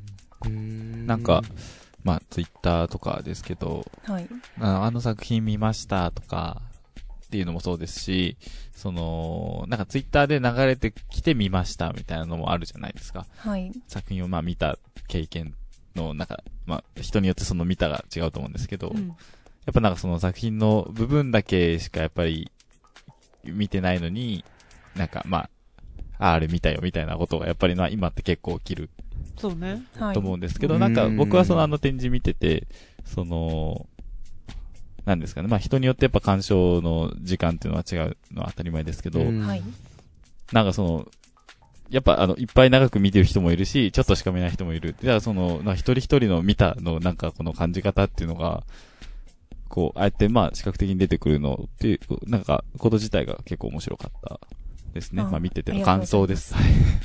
[0.45, 1.41] うんなんか、
[2.03, 4.27] まあ、ツイッターとかですけど、はい。
[4.59, 6.61] ああの作品見ましたとか、
[7.27, 8.37] っていうのもそうですし、
[8.73, 13.25] その、なんかツイッターで流れてきて見ましたみたいなのもあるじゃないですか。
[13.37, 13.71] はい。
[13.87, 14.77] 作品をまあ見た
[15.07, 15.53] 経験
[15.97, 19.15] の、なんか、まあ人によってその見たが違うと思うんですけど、うん
[19.67, 22.49] やっぱなんかその作品の部分だけしかやっぱり
[23.43, 24.45] 見てないのに、
[24.95, 25.49] なんかま
[26.19, 28.89] あ、ああれ見たよみたいなことがやっぱりまあ今って結構起きる
[29.37, 29.83] そうね。
[29.99, 30.13] はい。
[30.13, 32.67] と思うんですけど、うんなんか僕はそのあの展示見てて、
[33.05, 33.87] その、
[35.05, 35.47] なんですかね。
[35.47, 39.63] まあ人によってやっぱ鑑賞の時間っていうのは違うのは当たり前ですけど、うんはい。
[40.51, 41.07] なんかその、
[41.89, 44.95] やっぱあの、いっぱい長く見てる人もいるし、ちょっとしか見ない人もいる。
[45.01, 48.63] じゃあその、な一人一人の見たのなんかこの感じ方っていうのが、
[49.69, 54.39] こう、あえてまあ視覚的に出てくるのっていう、なんかこと自体が結構面白かった
[54.97, 55.21] ですね。
[55.21, 56.55] あまあ見てての感想です。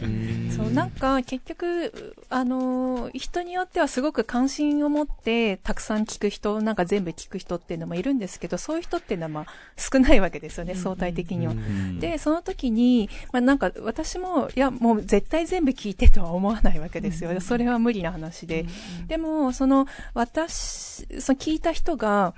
[0.03, 11.53] うんそう、なんか結局、あのー人によってはすごく関心を持ってたくさん聞く人、なんか全部聞く人っていうのもいるんですけど、そういう人っていうのはまあ少ないわけですよね、うん相対的には。
[11.53, 17.31] うんで、その時に、まあなんか私も、いや、もう絶対全部聞いてとは思わないわけですよ。
[17.31, 18.63] うんそれは無理な話で。
[18.63, 22.35] うんでも、その、私、その聞いた人が、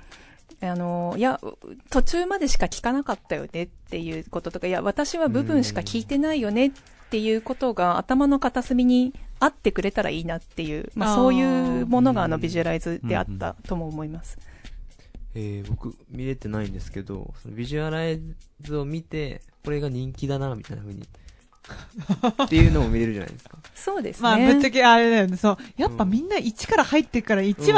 [0.69, 1.39] あの、いや、
[1.89, 6.71] 途中までしか聞かなかったよねっていうこととか、いや、私は部分しか聞いてないよねっ
[7.09, 14.37] ていうことが頭の片隅にあってくれたらいいなっていう、まあそういうものがあのビジュアライズであったとも思います。
[15.35, 18.21] えー、僕、見れてないんですけど、そのビジュアライ
[18.61, 21.07] ズを見て、これが人気だな、みたいな風に。
[22.43, 23.57] っていうのも見れるじゃないですか。
[23.73, 24.23] そうですね。
[24.23, 25.37] まあ、ぶっちゃけあれだよね。
[25.37, 25.57] そう。
[25.77, 27.73] やっぱみんな1から入ってるから、1う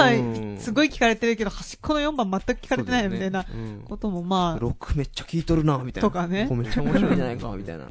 [0.51, 3.45] んはすごい聞かれてるけど、端っこの4番全く聞かれてないよみたいな
[3.85, 6.09] こともまうん、6めっちゃ聞いとるな、みたいな。
[6.09, 7.85] とかねめっちゃ面白いんじゃないか、みたいな。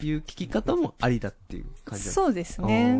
[0.00, 2.98] いう聞き方もありだっていう感じなんそうですあね。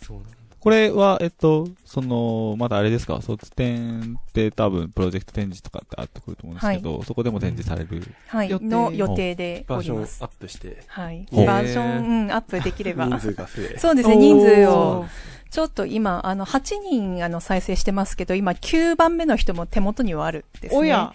[0.00, 0.39] ーそうなんだ。
[0.60, 8.02] これは、えっと、その、まだあれですか、卒展って多分、プロジェクト展示とかってあってくると思うんですけど、そこでも展示される。
[8.26, 8.58] はい予。
[8.58, 10.28] 定の予定でバージョンアおりますッ。
[10.28, 11.26] プして、はい。
[11.32, 13.06] バージョン、うん、アップできれば。
[13.06, 15.08] 人数が増え、そうですね、人数おをー。
[15.50, 20.80] ちょっと今、あの、8人、あの、再生してますけど、今、9番目の人も手元にはあるんですね。
[20.80, 21.12] おや。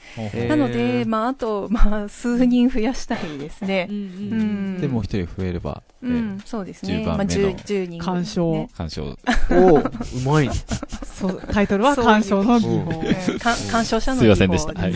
[0.50, 3.94] なので、まあ、あと、まあ、数人増やしたいですねう。
[3.94, 4.82] ん。
[4.82, 6.98] で、もう一人増えれば、えーうん、そうですね。
[6.98, 8.02] 10まあ、番目の10、10人。
[8.02, 9.18] 鑑賞ね鑑賞。
[9.52, 9.92] おう
[10.26, 10.54] まいね。
[11.06, 12.92] そう、タイトルは鑑賞の技法。
[13.72, 14.94] 鑑賞者のすいませんでした技法はい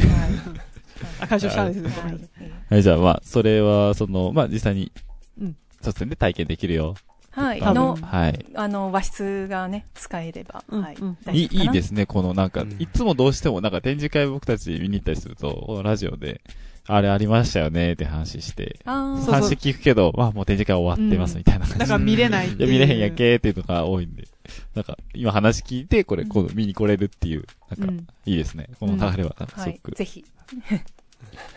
[1.21, 1.89] あ、鑑賞したですね。
[1.95, 4.91] ごめんなさいはい、じゃあ、まあ、それは、その、まあ、実際に
[5.39, 6.95] うん、卒展で体験できるよ。
[7.39, 7.61] はい。
[7.61, 8.45] の、はい。
[8.55, 11.17] あの、和室がね、使えれば、うんはいうん。
[11.31, 11.71] いい、いいす。
[11.71, 16.41] ですね、このなんか、うんいつもどうしてもなんか展示会僕たち見に行ったりすると、このラジオで、
[16.85, 21.79] あれありましたよねって話して、話聞くけど、まあもう展示会終わってますみたいな感じで。
[21.79, 22.57] だから見れないいう。
[22.57, 24.27] いや、見れへんやんけーっていうのが多いんで。
[24.73, 28.07] なんか、今話聞いて、これ、今度見に来れるっていう、なんか、うん。
[28.25, 28.69] いいですね。
[28.79, 29.95] この流れは、なんかすはいごく。。
[29.95, 30.25] ぜひ。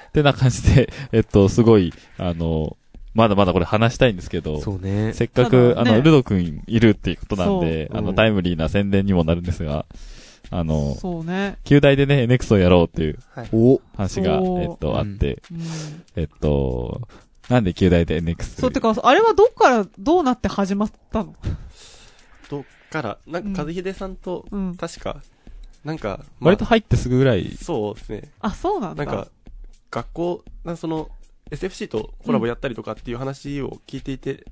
[0.09, 2.77] ってな感じで、えっと、すごい、あの、
[3.15, 5.13] まだまだこれ話したいんですけど、そうね。
[5.13, 9.85] せっかく、あの、ルド君いるっていうことなんで、あの、タイムリーな宣伝にもなるんですが、
[10.51, 11.59] あの、そうね。
[11.65, 13.19] 旧大でね、NX をやろうっていう
[13.53, 16.05] お話が、えっと、あって、うん。
[16.17, 17.01] えっと、
[17.49, 21.35] なんで旧大で NX そう、てか、あれはどっからどうなって始まったの？
[22.49, 24.77] どっから、なんか、和秀さんと、うん。
[24.77, 25.23] 確か、
[25.85, 28.31] なんか、まあ割と入ってすぐぐらい、そうですね。
[28.41, 29.05] あ、そうなんだ。
[29.05, 29.29] なんか、
[29.91, 31.11] 学校、なんかその、
[31.53, 34.45] SFC とコラボやったりとかっていう話を聞いていて、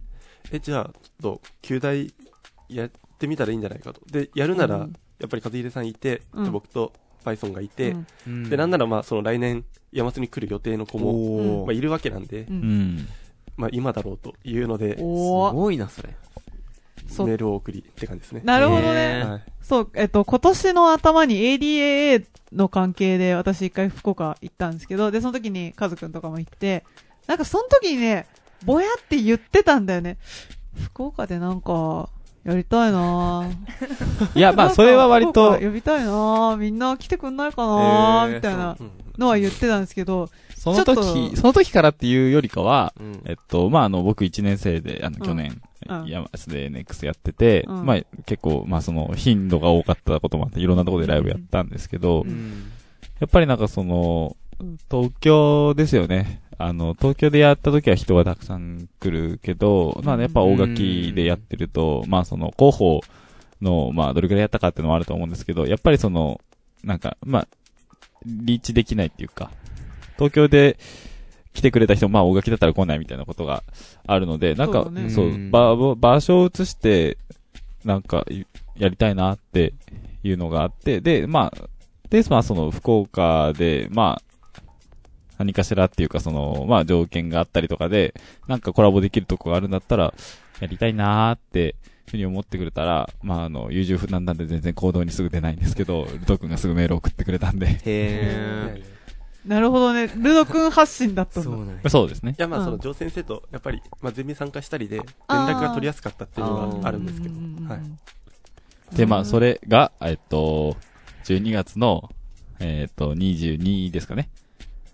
[0.52, 2.12] え、じゃあ、ちょっと、旧大
[2.68, 4.00] やってみたらいいんじゃないかと。
[4.06, 6.94] で、やるなら、うんやっぱり和秀さんいて、うんで僕と
[7.26, 7.94] Python がいて、
[8.26, 12.46] うんで、なんならまあ、その来年、山津に来る予定の子も、おまあ、いるわけなんで、う。
[12.50, 13.08] うんん。
[13.56, 16.16] まあ、今だろうというので、すごいな、それ。
[17.10, 18.42] そうメールを送りって感じですね。
[18.44, 19.22] なるほどへね。
[19.24, 19.42] ーはい。
[19.60, 26.84] そう、えっと、今年の頭に ADAA の関係で私一回福岡行ったんですけど、で、その時にカズくんとかも行って、
[27.26, 28.26] なんかその時にね、
[28.64, 30.18] ぼやって言ってたんだよね。
[30.76, 32.08] 福岡でなんか、
[32.44, 33.52] やりたいなぁ。
[34.34, 36.56] いや、まあ、それは割とか、呼びたいなぁ。
[36.56, 47.86] みんな来てくんないかなぁ、みたいなうんのは言ってたんですけど、そのちょっ時、とその時からっていうよりかは、うんえっと、まあ、あの、僕1年生で、あの、うん去年、うん山スで NX やってて、うん。
[47.86, 52.70] まあ、結構、まあ、その、頻度が多かったこともあって、いろんなところでライブやったんですけど、うん。
[53.18, 54.36] やっぱりなんかその、
[54.90, 56.42] 東京ですよね。
[56.58, 63.00] あの、東京でやった時は人がたくさん来るけど、まあ、やっぱ大垣でやってると、まあ、その、広報
[63.62, 66.40] の、まあ、どれくらいやったかっていうのもあると思うんですけど、やっぱりその、
[66.84, 67.48] なんか、まあ、
[68.26, 69.50] リーチできないっていうか、
[70.16, 70.78] 東京で
[71.52, 73.64] 来てくれた人も、まあ、大垣だったら来ないみたいなことが
[74.06, 77.18] あるので、なんか、そうだねそう、うん場場所を移して、
[77.84, 78.24] なんか、
[78.76, 79.74] やりたいなって
[80.22, 81.68] いうのがあって、で、まあ、
[82.08, 84.62] で、まあ、その、福岡で、まあ、
[85.38, 88.14] 何かしらっていうか、その、まあ、条件があったりとかで、
[88.46, 90.14] なんかコラボできるとこがあるんだったら、
[90.60, 91.76] やりたいなーって、
[92.10, 97.80] ふうに思ってくれたら、まあ、あの、優柔不断なんで全然行動にすぐ出ないんですけど、ルト君がすぐメール送ってくれたんで。
[97.84, 98.82] へ
[99.46, 100.08] なるほどね。
[100.16, 101.42] ルドくん発信だったー。
[101.42, 101.50] んだ。
[101.50, 102.34] そうなんやそうですね。
[102.38, 107.34] いや、まあ、うんその、上先生と、やっぱり、まあ、ゼミ参加したりで、連絡が取りやすかったっていうのがあるんですけど
[107.68, 108.96] はい。
[108.96, 109.54] で、まあ、それ。
[109.54, 110.76] れが、えっと、
[111.24, 112.10] 12月の、
[112.58, 114.28] えっと、22ですかね。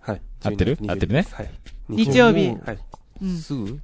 [0.00, 0.20] はい。
[0.44, 1.50] 合ってる？12合ってるねはい。
[1.88, 2.78] 日曜日もはい。
[3.22, 3.36] うん。
[3.38, 3.80] すぐ？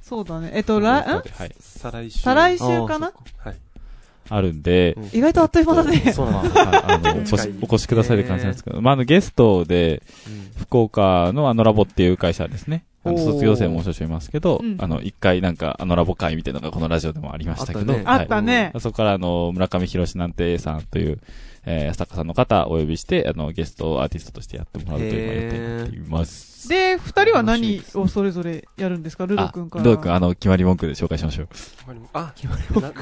[0.00, 0.52] そうだね。
[0.54, 1.54] えっと、来、んはい。
[1.58, 2.20] 再来週。
[2.20, 3.12] 再来週かな？
[3.38, 3.56] はい。
[4.28, 5.98] あるんで、うん意外とあっという間だね。
[6.12, 6.56] そうなんまあ、です。
[6.58, 12.84] はいあの、お越し、お越しくださいって感じなんですけど、まあ、あの、ゲストで、うん福岡のあのラボっていう会社ですね。
[13.04, 18.72] あの卒業生も少々いますけど、うんあの、一回なんかあのラボ会みたいなのがこのラジオでもありましたけど、あったねあったね。
[18.80, 21.20] そこからあの、村上博士なんてさんという、
[21.66, 26.55] えー、作家さんの方をお呼びして、あの、ゲストアーティストとしてやってもらうというのをやっていっています。
[26.68, 29.26] で、二人は何をそれぞれやるんですか？
[29.26, 29.84] ルドあくんから。
[29.84, 31.48] ルド君、あの、決まり文句で紹介しましょう。
[32.12, 32.94] あ、決まりな、な、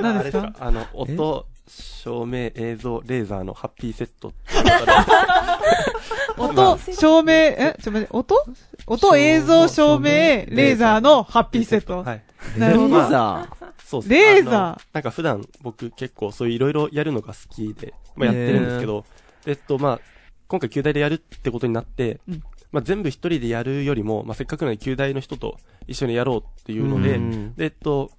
[0.00, 0.52] 何あですか？
[0.58, 4.32] あの、音、照明、映像、レーザーのハッピーセット。
[6.36, 8.44] 音、照明、え、ちょっと待って、音？
[8.86, 12.02] 音、映像、照明、レーザーのハッピーセット。
[12.02, 12.22] はい。
[12.58, 12.98] なるほど。
[12.98, 13.48] レーザ
[13.84, 14.54] そうっすレーザー。
[14.54, 19.04] あのなんか普段僕結構そういういろいろやるのが好きで、まあやってるんですけど、
[19.46, 20.00] えっとまあ、
[20.48, 22.42] 今回旧大でやるってことになって、うん
[22.74, 27.54] まあ全部一人でやるよりも、まあせっかくなので旧大の人と一緒にやろうっていうので、うん。
[27.54, 28.10] で、えっと、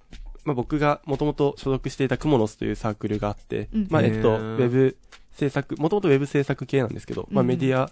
[0.46, 3.88] まあ僕がもともと所属していたクモノスというサークルがあって、うん。
[3.90, 4.96] まあえっと、ウェブ
[5.34, 7.48] 制作、もともとウェブ制作系なんですけど、まあうん。
[7.48, 7.92] メディア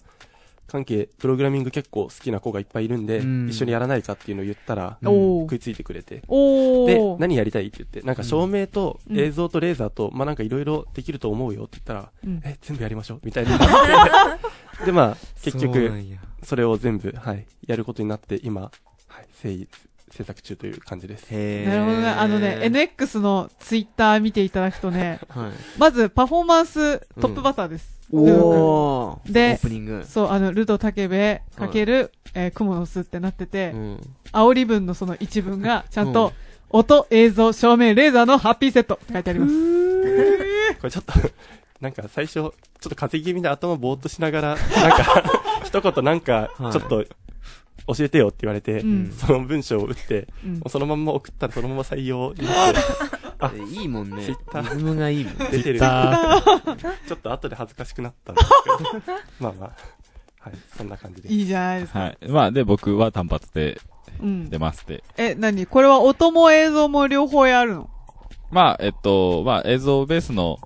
[0.68, 3.50] 関係、プログラミング結構好きな子がいっぱいいるんで、うん。
[3.50, 5.42] 一緒にやらないかっていうのを言ったら、おー。
[5.44, 6.24] 食いついてくれて。
[6.28, 9.20] おでー。、何やりたいって言って、なんか照明とうん。
[9.20, 12.42] 映像とレーザーと、まあなんかいろいろできると思うよって言ったら、うん。
[12.44, 13.60] え、全部やりましょうみたいにな。
[14.86, 15.92] で、まあ、結局
[16.44, 18.70] それを全部、はい、やることになって、今、は
[19.22, 19.68] い、制
[20.14, 21.26] 制作中という感じです。
[21.32, 22.08] へーなるほどね。
[22.08, 25.52] あのね、NX のツイッター見ていただくとね、はい。
[25.80, 28.00] まずパフォーマンストップバッターです。
[28.12, 29.32] おー。
[29.32, 30.06] でオープニング。
[30.08, 34.02] そう、あの、ルド竹部かける、えー、クモの巣ってなってて、うん。
[34.32, 36.32] 煽り文のその一文が、ちゃんと、
[36.70, 39.54] 音、映像、照明、レーザーのハッピーセットって書いてあります。
[40.80, 41.14] これちょっと、
[41.82, 42.52] なんか最初、ちょっ
[42.82, 45.24] と風邪気味で頭ぼーっとしながら、なんか、
[45.66, 47.06] 一言なんか、ちょはいっと、
[47.88, 52.80] 教えてよって言われて、うんその文章を打って、うんもうそのまんま送ったらそのまま採用になって、
[53.40, 54.24] あえいいもんね。
[54.24, 55.38] ツイッターリズムがいいもん。
[55.38, 55.80] 出てる。
[55.80, 56.42] だ
[57.08, 59.72] ちょっと後で恥ずかしくなったんですけど、 まあまあ、
[60.40, 61.34] はい、そんな感じです。
[61.34, 62.00] いいじゃないですか。
[62.00, 62.18] はい。
[62.28, 63.80] まあ、で、僕は単発で
[64.22, 64.60] うん出。
[64.60, 65.04] ますって。
[65.18, 65.66] え、何？
[65.66, 67.90] これは音も映像も両方やるの？
[68.52, 70.58] まあ、えっと、まあ、映像ベースの、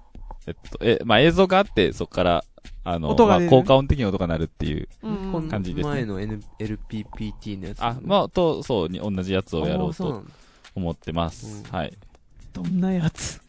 [0.46, 2.44] えっと、え、まあ、映像があって、そこから、
[2.90, 4.88] あの、まあ、音が出る効果音的に音が鳴るっていう。
[5.50, 7.82] 感じですね前の N LPPT のやつ。
[7.84, 10.32] あ、まあ、と、そう、に同じやつをやろうとあそうなんだ
[10.76, 11.64] 思ってます。
[11.66, 11.94] うんはい。
[12.54, 13.42] どんなやつ？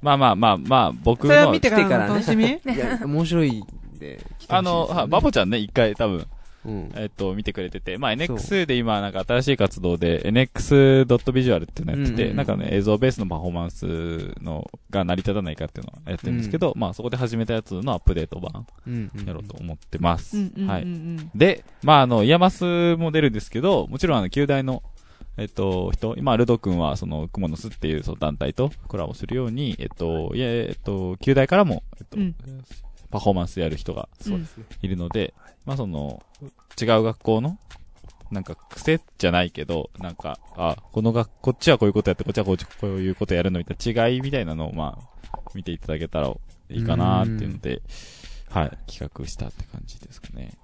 [0.00, 2.44] まあまあまあまあ、僕それはの見、てから楽しみ？
[2.46, 3.66] いや、面白いんで。
[3.66, 6.26] 来てほしいですよねあの、はバボちゃんね、一回多分、
[6.64, 6.92] うん。
[6.96, 13.86] えっと、見てくれてて、まあ、NX で今、なんか新しい活動で、NX.visual っていうのやってて、うんうんなんかね、映像ベースのパフォーマンス
[14.42, 19.26] の、が成り立たないかっていうのをやってるんですけど、まあ、そこで始めたやつのアップデート版、うんうん。
[19.26, 20.36] やろうと思ってます。
[20.36, 20.68] うんうんうんうん。
[20.68, 20.86] はい。
[21.34, 24.82] で、まあ、あの、 IAMAS も出るんですけど、もちろんあの、九大の、
[25.36, 32.34] えっと、人、今、ルド君は、その、クモの巣っていう、その団体とコラボするように、えっと、いや、えっと、九大からも、えっと、うん
[33.10, 34.08] パフォーマンスやる人が。
[34.82, 35.32] いるので、
[35.68, 36.22] まあ、その、
[36.80, 37.58] 違う学校の、
[38.30, 46.38] なんか、癖じゃないけど、なんか、あ、この学、こっちはこういうことやって、こっちはこうこういうことやるのみたいな違いみたいなのを、まあ、見ていただけたらい
[46.70, 47.82] いかなっていうので、
[48.48, 50.56] はい、企画したって感じですかね。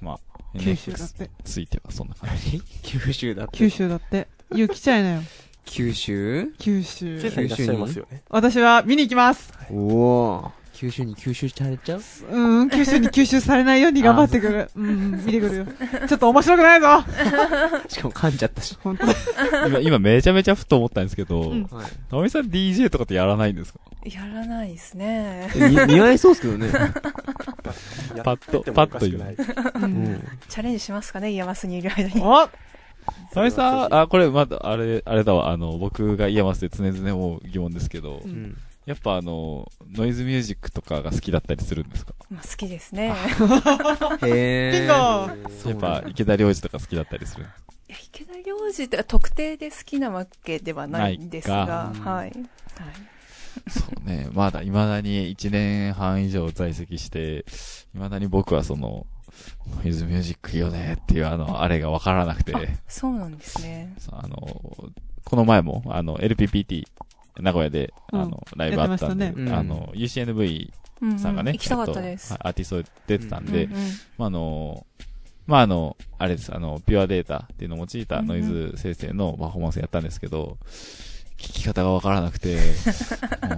[0.00, 1.30] まあ、九州だっ NX て。
[1.44, 2.60] ついてはそんな感じ。
[2.82, 3.56] 九州だって。
[3.56, 4.26] 九州だって。
[4.52, 5.22] ゆう来ちゃいなよ。
[5.64, 6.52] 九州？
[6.58, 7.20] 九州。
[7.20, 8.24] せいさんいらっしゃいますよね。
[8.30, 9.52] 私は見に行きます。
[9.70, 10.63] おお。
[10.84, 12.00] 九州に吸収されちゃう？
[12.30, 14.70] うん、九州に吸収されないように頑張ってくる。
[14.76, 15.66] うん、見てくるよ。
[16.06, 17.02] ちょっと面白くないぞ
[17.88, 18.76] しかも噛んじゃったし。
[18.82, 19.06] 本当
[19.68, 21.86] 今、今めちゃめちゃふと思ったんですけど、うんはい。
[22.10, 23.78] たまみさん DJ とかってやらないんですか？
[24.04, 25.48] やらないですね。
[25.54, 26.68] に似合いそうですけどね。
[28.22, 30.20] パッとやってもおかしくないうん。
[30.50, 32.20] チャレンジしますかね、 IAMAS にいる間に。
[32.20, 32.46] お
[33.32, 38.56] たまみさん、あ、これまだ、あれ、あれだわ、あの、僕が IAMAS で常々思う疑問ですけど、うんうん。
[38.86, 42.14] やっぱあの、ノイズミュージックとかが好きだったりするんですか？
[42.30, 43.14] まあ好きですね。
[44.20, 45.64] へー。
[45.64, 47.44] ビンゴやっぱ池田亮司とか好きだったりする？
[47.88, 52.30] いや池田亮司って特定で好きなわけではないんですが、はい。
[52.30, 52.32] はい。
[53.68, 57.44] そうね、まだ未だに1年半以上在籍して、
[57.92, 59.06] 未だに僕はその、
[59.82, 63.94] ノイズミュージックいいよねっていうあの、あれがわからなくて、そうなんですね。
[64.10, 64.36] あの、
[65.24, 66.84] この前も、あの、LPPT、
[67.40, 68.20] 名古屋で、うん。
[68.20, 69.58] あの、ライブあったんで、やってましたね。
[69.58, 70.72] あの、UCNV
[71.02, 72.32] うんうんさんがね、行きたかったです。
[72.32, 73.80] えっとアーティスト出てたんで、うんうん
[74.16, 74.86] まあ、あの、
[75.46, 80.56] まあ、あの、あれです、あの、ピュアデータっていうのを用いたノイズ生成のパフォーマンスやったんですけど、
[81.36, 82.56] 聞き方がわからなくて、
[83.42, 83.56] あの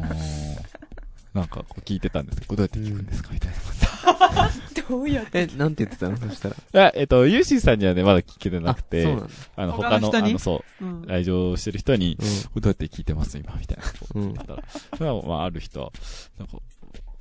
[1.35, 2.41] なんかこう聞いてたんです。
[2.41, 3.31] けど、どうやって聞くんですか？
[3.33, 4.51] みたいな。
[4.89, 6.17] どうやってえ、なんて言ってたの？
[6.17, 6.55] そしたら。
[6.57, 10.31] いや、えっと、ユーシーさんにはね、まだ聞けてなくて、あそうなんの、他他の、の人に？
[10.31, 11.03] あの、そう、うん。
[11.07, 12.17] 来場してる人に、
[12.55, 13.85] どうやって聞いてます今、みたいな。
[14.15, 14.33] うん。
[14.35, 14.63] 言ったら、
[14.97, 15.91] それはまあ、ある人は、
[16.39, 16.59] なんか、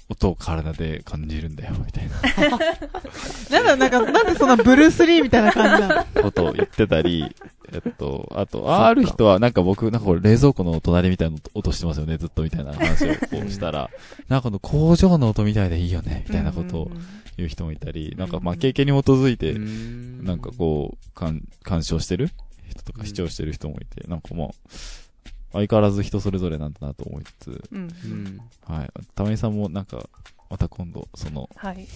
[0.07, 2.15] 音を体で感じるんだよ、みたいな。
[3.61, 5.95] んだ、なんか、なんでそんなブルース・リーみたいな感じなの？
[5.95, 7.25] なことを言ってたり、
[7.73, 13.15] えっと、あと、ある人は、なんか僕、なんかこれ冷蔵庫の隣みたいな音してますよね、ずっとみたいな話をこ
[13.47, 13.89] うしたら、
[14.29, 16.91] なんかこの工場の音みたいでいいよね、みたいなことを
[17.37, 22.29] 人もいたり、なんかまあ経験に基づいて、ななんかこう、鑑鑑賞してる
[22.69, 24.49] 人とか視聴してる人もいて、なんかまあ、
[25.53, 28.07] 相変わらず人それぞれなんだなと思いつつ、うんう。
[28.07, 28.41] ん。
[28.65, 28.89] はい。
[29.15, 30.09] たまみさんもなんか、
[30.49, 31.87] また今度、その、はい。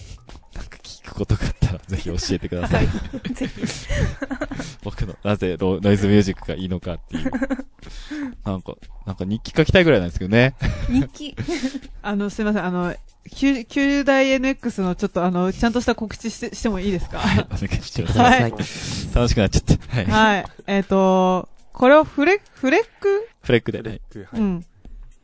[0.55, 2.87] なんか聞くことがあったら、ぜひ教えてください。
[3.33, 3.61] ぜひ。
[4.83, 7.31] 僕の、なぜロノイズミュージックがいいのかっていう。
[8.43, 8.73] なんか、
[9.05, 10.55] なんか日記書きたいぐらいなんですけどね。
[10.89, 11.35] 日記？
[12.01, 12.95] あの、すいません、あの、
[13.31, 17.19] 旧旧大 NX のちょっとあの、ちゃんとした告知してしてもいいですか？
[17.19, 18.17] お願いします。
[18.17, 18.51] はいはい。
[18.51, 19.77] 楽しくなっちゃって。
[19.87, 20.05] はい。
[20.05, 20.45] はい。
[20.65, 23.29] えっ、と、これをフレ、フレック？
[23.43, 24.01] フレックでね。
[24.31, 24.65] はいうん。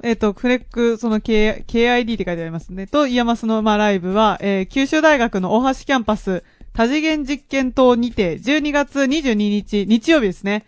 [0.06, 2.86] えっ、と、フレック、その K、KID って書いてありますね。
[2.86, 6.44] と、 IAMAS の、まあ、ライブは、えー九州大学の大橋キャンパス
[6.74, 10.64] 多次元実験棟にて、12月22日、日曜日ですね。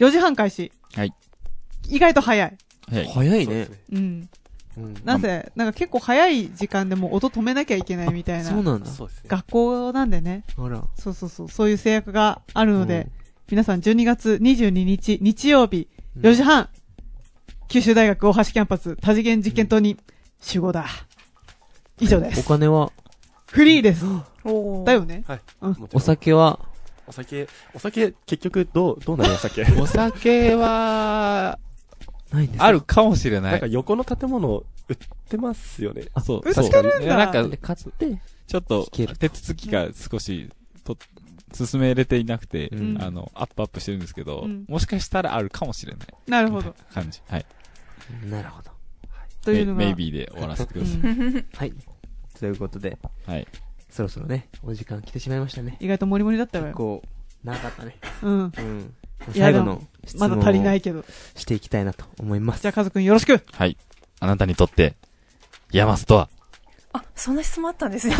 [0.00, 0.72] 4時半開始。
[0.94, 1.14] はい。
[1.88, 2.58] 意外と早い。
[2.92, 3.04] はい。
[3.06, 4.28] 早いねそうん。
[4.78, 8.50] うんなぜ、なんか結構早い時間でも音止めなきゃいけないみたいな。
[8.50, 8.86] そうなんだ。
[8.86, 9.28] そうですね。
[9.28, 10.42] 学校なんでね。
[10.56, 10.82] あら。
[10.96, 11.48] そうそうそう。
[11.48, 13.20] そういう制約があるので、うん
[13.50, 16.68] 皆さん12月22日、日曜日、うん4時半、
[17.70, 19.96] 九州大学大橋キャンパス多次元実験棟に
[20.40, 20.86] 集合だ。
[22.00, 22.48] 以上でおす。
[22.48, 22.90] 金は、
[23.46, 24.04] フリーです。
[24.84, 25.22] だよね。
[25.28, 25.40] はい。
[25.60, 26.58] うんもちろんお酒は、
[27.06, 31.60] お酒、お酒、結局、どう、どうなるお酒 お酒は、
[32.32, 33.72] ないんですかあるかもしれななんかい。
[33.72, 34.96] 横の建物売っ
[35.28, 36.02] てますよね。
[36.24, 36.82] そう、売ってそう。
[36.82, 38.18] るんだいやなんかで、買って、
[38.48, 40.50] ちょっと聞ける、手続きが少し、
[40.82, 40.96] と、
[41.54, 46.08] 進めれていなくて、うんあの、アップアップしてるんですけど、うんもしかしたらあるかもしれない。
[46.26, 46.74] なるほど。
[46.92, 47.20] 感じ。
[47.28, 47.46] はい。
[48.30, 48.70] なるほど。
[49.44, 49.78] というのが。
[49.78, 50.96] メイビーで終わらせてください。
[50.96, 51.04] う
[51.38, 51.72] ん はい。
[52.38, 53.46] ということで、はい。
[53.90, 55.76] そろそろね、お時間来てしまいましたね。
[55.80, 56.70] 意外とモリモリだったわよ。
[56.72, 57.02] 結構、
[57.44, 57.96] 長かったね。
[58.22, 58.52] うん。
[58.56, 58.94] うん。
[59.34, 61.04] いや最後の質まだ足りないけど。
[61.34, 62.62] していきたいなと思います。
[62.62, 63.76] じゃあ、カズくんよろしくはい。
[64.20, 64.94] あなたにとって、
[65.72, 66.28] ヤマスとは、
[66.92, 68.14] あ、そんな質問あったんですよ。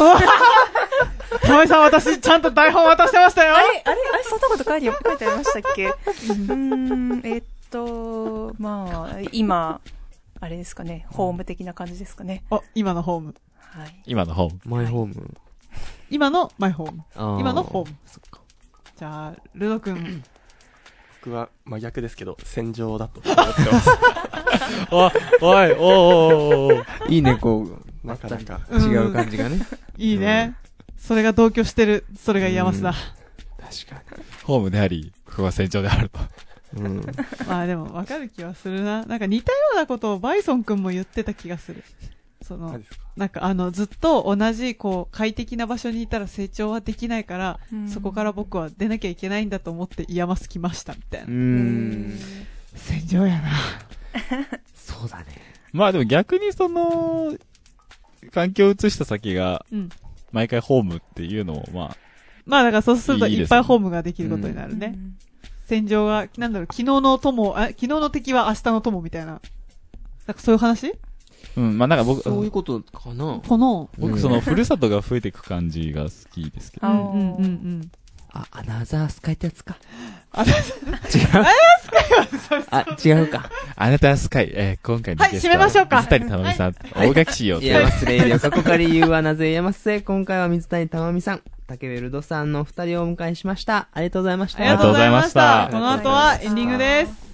[1.43, 5.87] 玉井さん、私、ちゃんと台本渡してましたよあれあれあれそんなこと書いて書いてありましたっけ？
[5.89, 9.81] うーん、えっと、まあ、今、
[10.41, 12.45] あれですかね、ホーム的な感じですかね。
[12.51, 13.35] あ、今のホーム。
[13.59, 14.03] はい。
[14.07, 14.61] 今の本。
[14.65, 15.35] マイホーム。
[16.11, 17.05] 今のマイホーム。
[17.15, 17.97] あー今のホーム。
[18.05, 18.41] そっか。
[18.97, 20.25] じゃあ、ルドくん。
[21.23, 23.91] 僕は真逆ですけど、戦場だと思ってます。
[24.91, 26.73] お、おい、おおお
[27.09, 28.61] いいね、こう、なかなか。
[28.71, 29.59] うん違う感じがね。
[29.99, 30.57] いいね。
[30.97, 32.07] それが同居してる。
[32.17, 32.95] それが IAMAS だ。
[33.61, 34.03] 確か
[34.45, 36.19] ホームであり、ここが戦場であると。
[36.73, 36.83] に。
[36.83, 37.03] うん。
[37.47, 39.05] まあでも、わかる気はするな。
[39.05, 41.85] なんか似たようなことをバイソンくんも言ってた気がする。
[42.43, 42.81] その
[43.17, 51.31] なんかあの、ずっと同じ、こう、快適な場所にいたら成長はできないから、うんそこから僕は出なきゃいけないんだと思って IAMAS 来ました、みたいうな。
[51.31, 52.19] ーん。
[52.75, 53.51] 戦場やな。
[54.75, 55.27] そうだね。
[55.73, 57.37] まあでも逆にその、
[58.33, 59.89] 環境を移した先が、うん。
[60.33, 61.97] 毎回ホームっていうのも、まあ、
[62.47, 64.97] まあだからそうするといっぱいホームができることになるね。
[65.71, 69.41] 戦場が、なんだろう、昨日の友、あ、昨日の敵は明日の友みたいな。
[70.27, 70.93] なんかそういう話？
[71.57, 73.41] うん、まあなんか僕、そういうことかな。
[73.47, 76.89] この、僕その、ふるさとが増えていく感じが好きですけど。
[76.89, 77.91] あうんうんうんうん。
[78.33, 79.77] あ、アナザースカイってやつか。
[80.33, 80.51] あ違う。
[82.71, 83.49] あ、違うか。
[83.77, 87.61] あなたはスカイ、えー、今回のはいゲストは締めましょうか水谷珠美さん、大垣市を。
[87.61, 88.41] いや、忘れるよ。
[88.41, 90.01] 過去仮言うはなぜ言えますせ。
[90.01, 93.89] 今回は水谷たまみさん、竹部ルドさんのお二人をお迎えしました。
[93.93, 94.61] ありがとうございました。
[94.61, 95.69] ありがとうございました。
[95.71, 97.31] この後はエンディングです。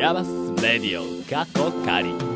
[0.00, 0.30] ヤマス
[0.62, 2.27] レディオ過去仮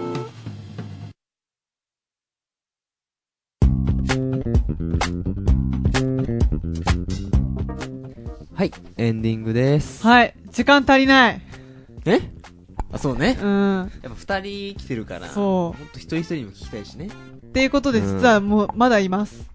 [9.03, 10.07] エンディングです。
[10.07, 10.35] はい。
[10.53, 11.41] 時間足りない。
[12.05, 12.21] え？
[12.93, 13.37] あ、そうね。
[13.43, 13.91] うん。
[14.01, 14.41] やっぱ二
[14.75, 15.27] 人来てるから。
[15.27, 17.09] そうほんと一人一人にも聞きたいしね。
[17.09, 19.51] っていうことで、うん実はもう、まだいます。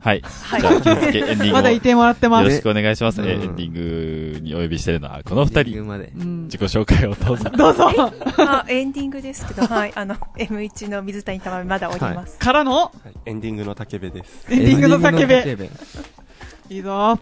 [0.00, 0.20] はい。
[0.20, 1.52] じゃあ、気をつけ、 エンディングを。
[1.54, 2.42] まだいてもらってます。
[2.44, 3.22] よろしくお願いします。
[3.22, 5.60] うんえーエンディングにお呼びしてるのは、この二人。
[5.60, 6.12] エンディングまで。
[6.14, 7.44] うん自己紹介をどうぞ。
[7.56, 7.88] どうぞ。
[8.36, 9.92] あ、エンディングですけど、はい。
[9.94, 12.38] あの、M1 の水谷たまみまだおります。
[12.38, 14.46] からの、はいエンディングの竹部です。
[14.52, 15.36] エンディングの叫べ。
[15.36, 15.70] エンディングの
[16.68, 17.18] いいぞ。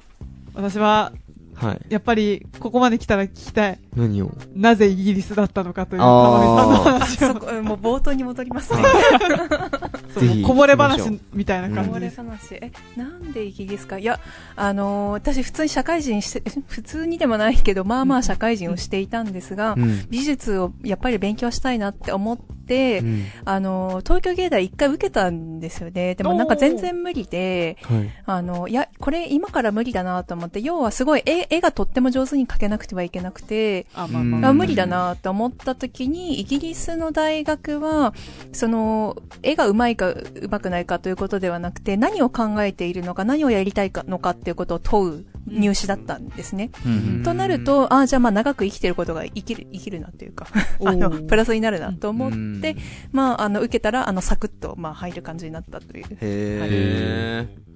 [0.55, 1.13] 私は、
[1.55, 1.81] はい。
[1.91, 3.79] やっぱり、ここまで来たら聞きたい。
[3.95, 4.31] 何を？
[4.55, 7.29] なぜイギリスだったのかという、さんの話を。
[7.29, 8.83] そこ、もう冒頭に戻りますね。
[10.47, 12.17] こぼれ話みたいな感これじです。
[12.17, 12.55] 話。
[12.55, 13.99] え、なんでイギリスか？
[13.99, 14.19] いや、
[14.57, 20.07] あのー私普通に社会人して、 普通にでもないけど、まあまあ社会人をしていたんですが、うん。
[20.11, 26.15] 美術をやっぱり勉強したいなって思って、うんあのー東京芸大一回受けたんですよね。
[26.15, 28.11] でもなんか全然無理で、はい。
[28.27, 38.15] あの、いや、これ今から無理だなと思って、要はすごい絵絵がとっても上手に描けなくてはいけなくて、あ、まあまあ無理だなと思った時に、イギリスの大学は、
[38.53, 46.71] その、絵が上手いか上手くないかということではなくて、何を考えているのか、何をやりたいかのかっていうことを問う入試だったんですね。
[46.87, 50.47] うんとなると、ああ、じゃあまあ長く生きてることが生きる、生きるなというか、
[50.85, 52.77] あの、プラスになるなと思うんって、
[53.13, 56.07] まあ、あの、受けたら、あの、サクッと、まあ、入る感じになったという。
[56.21, 57.72] へー。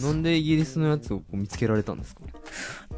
[0.00, 2.22] なんでイギリスのやつをこう見つけられたんですか？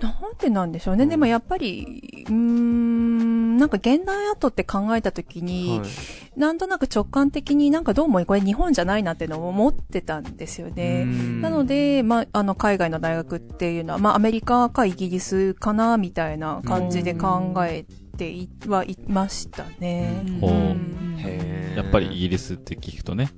[0.01, 1.07] なんでなんでしょうね。
[1.07, 5.89] でもやっぱり、うーん、ん、なんか現代アートって考えたときに、はい。
[6.37, 11.07] なんとなく直感的になんかどうもこれ日本じゃないなっていうのを思ってたんですよね。
[11.43, 17.85] なので、まあ、あの、海外の大学っていうのは、まあ、アメリカかイギリスかな、みたいな感じで考え
[18.17, 20.25] ていはいましたね。
[20.27, 20.41] うん。
[20.41, 21.77] ほう。
[21.77, 23.31] やっぱりイギリスって聞くとね、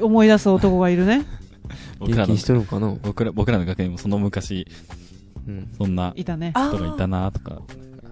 [0.00, 1.24] 思い出す男がいるね。
[1.98, 4.66] 僕らのし、とるのかな僕ら、僕らの学園もその昔、
[5.46, 5.68] うん。
[5.76, 6.52] そんないたね。
[6.54, 7.62] あ人がいたなとか、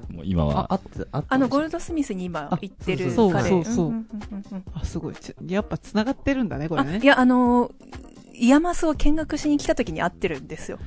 [0.09, 0.81] もう今あ、はあ、
[1.13, 3.49] ああの、ゴールドスミスに今行ってるそう彼。
[3.49, 5.15] そうそううんうんうんうんあ、すごい。
[5.15, 7.07] ちやっぱ繋がってるんだね、これねあい。
[7.07, 7.71] や、あの、
[8.35, 10.79] IAMAS を見学しに来た時に会ってるんですよ。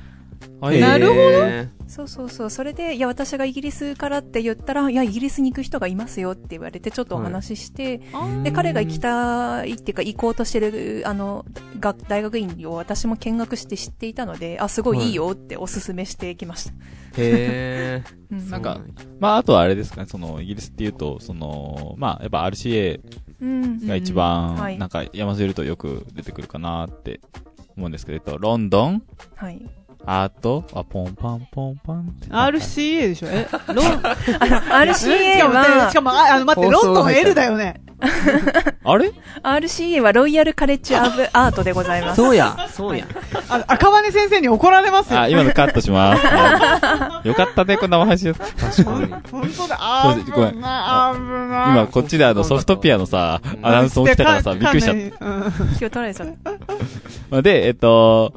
[0.60, 1.88] あなるほどど。
[1.88, 2.50] そうそうそう。
[2.50, 8.00] それで、いや、私がイギリスからって言ったら、いや、イギリスに行く人がいますよって言われて、ちょっとお話しして、
[8.44, 11.44] で、彼が行きたいっていうか、行こうとしてる、あの、
[11.80, 16.72] が大学院を私も見学して知っていたので、あ、すごいいいよっておすすめしてきました。
[17.18, 18.50] へ うんー。
[18.50, 18.80] なんか
[19.20, 23.00] まあ、あとはあれですかね、その、イギリスっていうと、その、まあ、やっぱ RCA
[23.40, 23.86] うん。
[23.86, 27.20] が一うん番、はいなんか、山添いるとよく出てくるかなって
[27.76, 29.02] 思うんですけど、えっと、ロンドン、
[29.34, 29.60] はい。
[30.04, 32.26] アート、あ、ポンパンポンパンって。
[32.28, 33.28] RCA でしょ？
[33.28, 33.46] え？
[33.68, 37.80] ロン、 RCA しかも、はしか、も、ああの、待って、ロンドン L だよね。
[38.84, 39.12] あれ
[39.44, 42.16] ？RCA はロイヤルカレッジ・オブ・アートでございます。
[42.16, 43.06] そうや、そうや。
[43.48, 45.20] あの、赤羽先生に怒られますよ。
[45.20, 46.26] あ、今のカットします。
[46.26, 48.32] はいよかったね、こんなお話。
[48.34, 49.06] 確かに。
[49.30, 51.70] 本当だ、あそうですごめん危ない、危ない。
[51.70, 56.50] 今、こっちであの、ソフトピアのさ、アナウンス起きたからさ、びっくりしちゃっ今日取られちゃった。
[57.30, 58.34] まあで、えっと、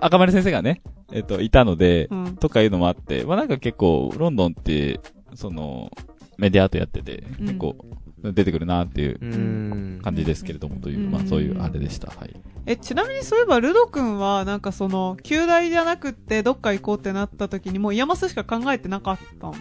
[0.00, 0.82] 赤松先生がね、
[1.12, 5.00] えっと、いたので、うんとかいうのもあって、まあなんか結構、ロンドンって、
[5.34, 5.90] その、
[6.38, 7.76] メディアアートやってて、うん結構、
[8.22, 10.00] 出てくるなっていう。
[10.02, 12.08] 感じですけれども、という、うんまあそういうあれでした。
[12.08, 12.34] はい。
[12.66, 19.54] え、ちなみにそういえば、ルド君は、なんかその、九大じゃなくって、どっか行こうってなった時に、もう IAMAS しか考えてなかったの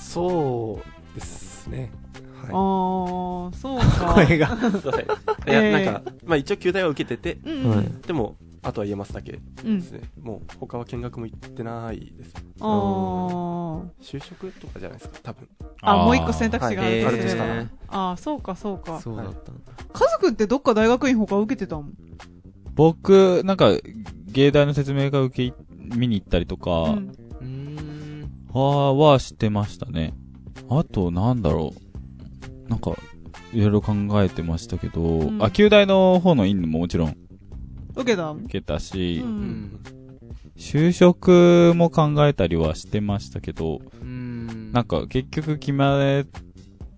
[0.00, 1.90] そうですね。
[2.48, 4.14] あはー、そうか。
[4.26, 4.46] 声が。
[5.46, 5.50] い。
[5.50, 8.36] や、ーなんか、まあ一応旧大は受けてて、うんでも、
[8.66, 9.80] あとは言えますだけでうん。
[9.80, 10.00] すね。
[10.20, 12.34] もう、他は見学も行ってないです。
[12.60, 13.86] あー。
[14.02, 15.48] 就職とかじゃないですか、多分。
[15.82, 19.00] あ、ーもう一個選択肢があるはいとすればあるとしたらあー、そうか、そうか。
[19.00, 19.72] そうだったんだ。
[19.92, 21.94] カズくんってどっか大学院他受けてたもん？
[22.74, 23.70] 僕、なんか、
[24.32, 25.54] 芸大の説明会受け、
[25.96, 27.12] 見に行ったりとか、うん。
[27.40, 28.30] うーん。
[28.52, 30.12] は、はしてましたね。
[30.68, 31.72] あと、なんだろ
[32.66, 32.68] う。
[32.68, 32.90] なんか、
[33.52, 33.92] いろいろ考
[34.22, 37.16] えてましたけど、んあ、旧大の方の院ももちろん
[37.96, 39.26] 受けた受けたし、う。
[39.26, 39.80] うんん。
[40.56, 44.72] 就職も考えたりはしてましたけど、うーん。
[44.72, 46.24] なんか結局決め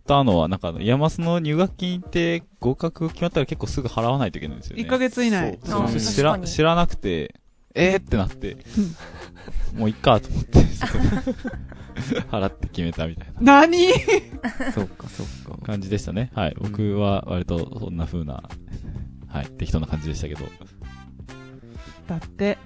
[0.07, 4.83] たのは、なんか、ヤマスの入学金って合格決まったら結構すぐ払わないといけないんですよね。
[4.83, 5.59] 1ヶ月以内。
[5.65, 7.35] そうあ知確からに知らなくて、
[7.75, 7.99] えー？
[7.99, 8.57] ってなって、
[9.75, 10.59] もういっかと思って、
[12.31, 13.93] 払って決めたみたいな何？
[14.75, 15.27] そっか、そっ
[15.57, 15.59] か。
[15.65, 16.31] 感じでしたね。
[16.35, 16.57] はい。
[16.59, 18.49] 僕は割とそんな風な、
[19.29, 20.47] はい、適当な感じでしたけど。
[22.09, 22.59] だって、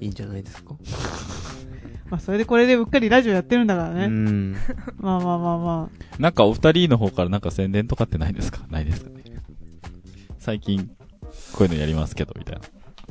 [0.00, 0.74] いいんじゃないですか？
[2.10, 4.06] まあそれでこれでうっかりラジオやってるんだからうね。
[4.06, 4.52] ん。
[4.52, 8.60] まあまあまあまなんかお二人の方からなんか宣伝とかってないですか？
[8.70, 9.22] ないですかね？
[10.38, 10.90] 最近、
[11.56, 12.60] こういうのやりますけど、みたいな。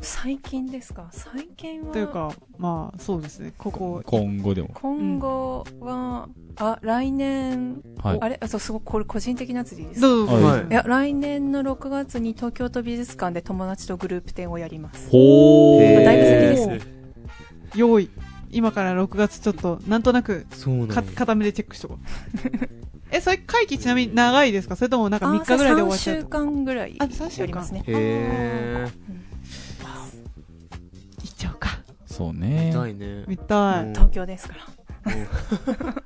[0.02, 1.08] 最近ですか？
[1.12, 1.88] 最近あ。
[1.88, 1.93] は。
[1.93, 3.54] というか、まあそうですね。
[3.58, 4.70] ここ、今後でも。
[4.74, 8.18] 今後は、あ、来年、はい。
[8.22, 8.38] あれ？
[8.41, 10.28] あそう、すごい、これ個人的なやつでいいですかどう。
[10.28, 15.10] はいいや、来年の6月に東京都美術館で友達とグループ展をやります。
[15.10, 16.24] ほへーだいぶ
[16.60, 16.88] 先です
[17.76, 18.10] 用意。
[18.52, 22.95] 今から6月ちょっと、なんとなく、か、そうな固めでチェックしとこう。
[23.16, 24.76] え、それ会期ちなみに長いですか？
[24.76, 27.84] それともなんか3日ぐらいで終わっちゃう3週と間ぐらいあ三週間やりますね。
[27.88, 28.88] へ
[31.24, 31.70] 行っちゃおうか。
[32.05, 32.34] そうー。
[32.34, 32.70] ね。
[32.72, 33.24] 痛いね。
[33.28, 33.86] 見たい。
[33.86, 34.66] うん東京ですから。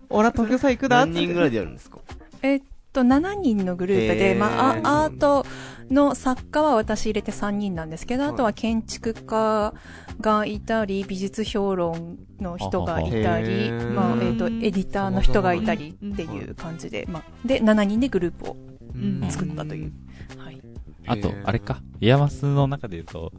[0.09, 1.99] 俺は東京さ行くだって何人ぐらいでやるんですか？
[2.41, 2.61] えっ
[2.91, 5.45] と、7人のグループで、まあ、あアート
[5.89, 9.73] の作家は私入れて3人なんですけど、あとは建築家
[10.21, 18.57] がいたり、美術評論の人がいたりまあ、えっと、エディターの人がいたりっていう感じで、まあ、で、7人でグループを、
[18.97, 19.29] ん。
[19.29, 19.91] 作ったという。
[20.37, 20.61] はい。
[21.07, 21.81] あとあれか。
[21.99, 23.31] IAMAS の中で言うと、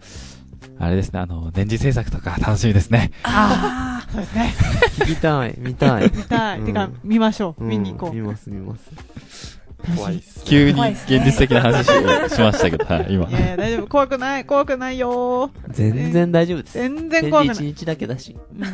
[0.79, 3.11] あれですね、あの、年次制作とか楽しみですね。
[3.23, 4.55] ああ、そうですね。
[5.01, 6.05] 聞きたい、見たい。
[6.15, 6.59] 見たい。
[6.61, 7.63] うんてか、見ましょう。
[7.63, 8.15] うん見に行こう。
[8.15, 9.61] 見ます、見ます。
[9.97, 10.45] 怖いっす。
[10.45, 13.33] 急に現実的な話をしましたけど、はい、今い。
[13.33, 13.87] やいや、大丈夫。
[13.87, 14.45] 怖くない。
[14.45, 15.73] 怖くないよー。
[15.73, 16.75] 全然大丈夫です。
[16.75, 17.57] 全然怖くない。
[17.57, 18.37] 一日だけだし。
[18.59, 18.67] うん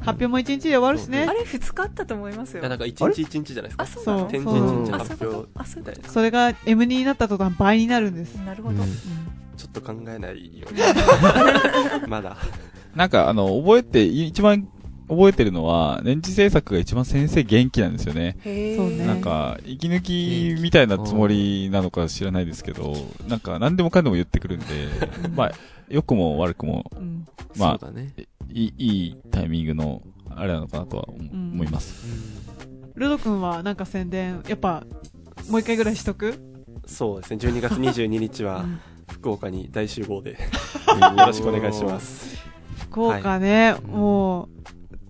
[0.00, 1.32] 発表も一日で終わるしねあ。
[1.34, 2.70] れ、2日あったと思いますよいや、。
[2.70, 3.86] なんか一日一日じゃないですかあ、。
[3.86, 5.48] そうそう展そう示一日あ、そういうこと？
[5.58, 8.32] 発表あ、それが M になった途端倍になるんです。
[8.32, 8.38] と。
[8.44, 8.82] なるほど。
[9.70, 10.80] っと考えないように。
[12.08, 12.36] まだ。
[12.94, 14.68] なんか、あの、覚えて、一番
[15.08, 18.36] 覚えてるのは、年次制作が一番先生元気なんですよね。
[18.44, 18.48] そ
[18.84, 22.94] うねなんか、息抜きみたいなつもりなのか知らないですけど、
[23.28, 24.66] なんか何でもかんでも言ってくるんで、
[25.34, 25.52] まあ、
[25.88, 27.26] 良くも悪くも、うん。
[27.56, 28.12] まあそうだね。
[28.52, 30.02] いい、いいタイミングの、
[30.34, 32.04] あれなのかなとは思います。
[32.94, 34.84] ルド君はなんか宣伝、やっぱ、
[35.48, 36.34] もう一回ぐらいしとく？
[36.86, 38.80] そうですね、12月22日はうん
[39.20, 40.32] 福岡に大集合で、
[41.16, 42.38] よろしくお願いします。
[42.90, 44.48] 福岡ね、も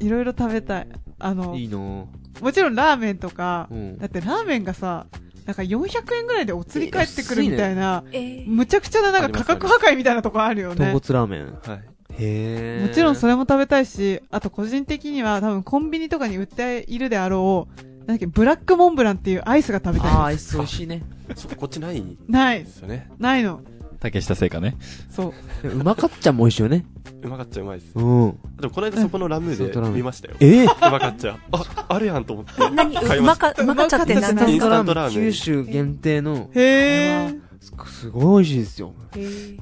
[0.01, 0.89] う、いろいろ食べたい。
[1.21, 2.09] あの、いいの
[2.41, 5.07] もちろんラーメンとか、うんだってラーメンがさ、
[5.47, 10.93] なんか400円ぐらいでお釣り返ってくるみたいな、えーむちゃくちゃななんか価格破壊みたいなとこあるよ豚ね。
[10.93, 11.59] 骨ラーメン。
[11.65, 11.79] はい。
[11.79, 12.87] へえ。
[12.89, 13.33] もちろんそれ。
[13.33, 21.03] れも食べたいし、あと個人的には多分コンビニとかに売っているであろう、なんだっけ、ブラックモンブランっていうアイスが食べたいああ、アでイス美味しいね。
[21.37, 23.09] そう、こっちないでない、すよね。
[23.19, 23.61] ないの。
[24.01, 24.77] 竹下製菓ね。
[25.11, 25.69] そう。
[25.69, 26.87] うまかっちゃんも美味しいよね。
[27.23, 27.93] うまかっちゃうまいです。
[27.95, 28.39] うん。
[28.59, 30.37] でもこの間そこのラムーで見ましたよ。
[30.41, 31.39] ええうまかっちゃう。
[31.53, 32.53] あ、あるやんと思って。
[32.71, 32.97] 何？
[32.97, 34.23] うまか、うまかっちゃって何？
[34.23, 37.41] インスですかタントラーメン九州限定の、へー。
[37.61, 38.95] すすごい美味しいですよ。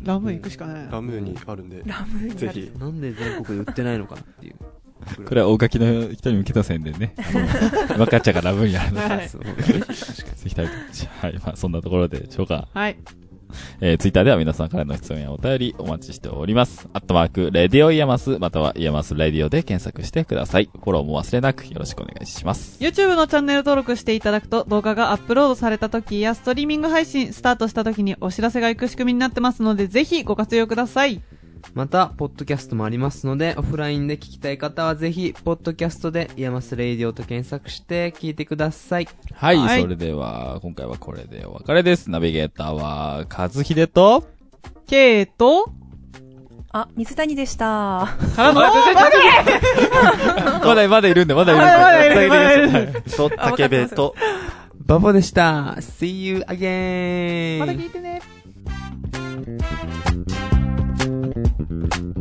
[0.05, 0.89] ラムー行くしかない。
[0.89, 2.70] ラムーにあるんで、ラムーぜひ。
[2.78, 4.55] なんで全国で売ってないのかなっていう。
[5.24, 7.14] これは大垣の人に向けた宣伝ね。
[7.18, 9.28] あの、若ちゃんがラムーにあるので、はい。
[9.28, 9.39] ぜ
[10.45, 10.70] ひ食べて。
[11.20, 12.68] はい、まあそんなところでしょうか。
[12.72, 12.99] はい。
[13.81, 16.89] えー、ツイッターでは皆さんからの質問やお便りお待ちしております。
[16.93, 20.71] アットマーク、 radio IAMAS、または IAMAS radio で検索してください。
[20.73, 22.79] フォローも忘れなくよろしくお願いします。
[22.81, 31.23] YouTube のチャンネル登録していただくと動画がアップロードされた時やストリーミング配信スタートした時にお知らせが行く仕組みになってますのでぜひご活用ください。
[31.75, 39.09] また、ポッドキャストもありますので、オフラインで聞きたい方はぜひ、ポッドキャストで、 IAMAS radio と検索して聞いてください。
[39.33, 42.11] はい、はいそれでは、今回はこれでお別れです。
[42.11, 44.25] ナビゲーターは、和秀と、
[44.87, 45.71] ケイト
[46.71, 47.65] あ、水谷でした。
[48.37, 48.71] からのま
[50.75, 51.73] だ、まだいるんで、まだいるんで。
[51.73, 54.15] まだいるまだいると、竹部と、
[54.87, 55.77] バボでした。
[55.81, 57.59] See you again!
[57.61, 58.23] また聞いてね
[61.71, 62.18] Mm-hmm.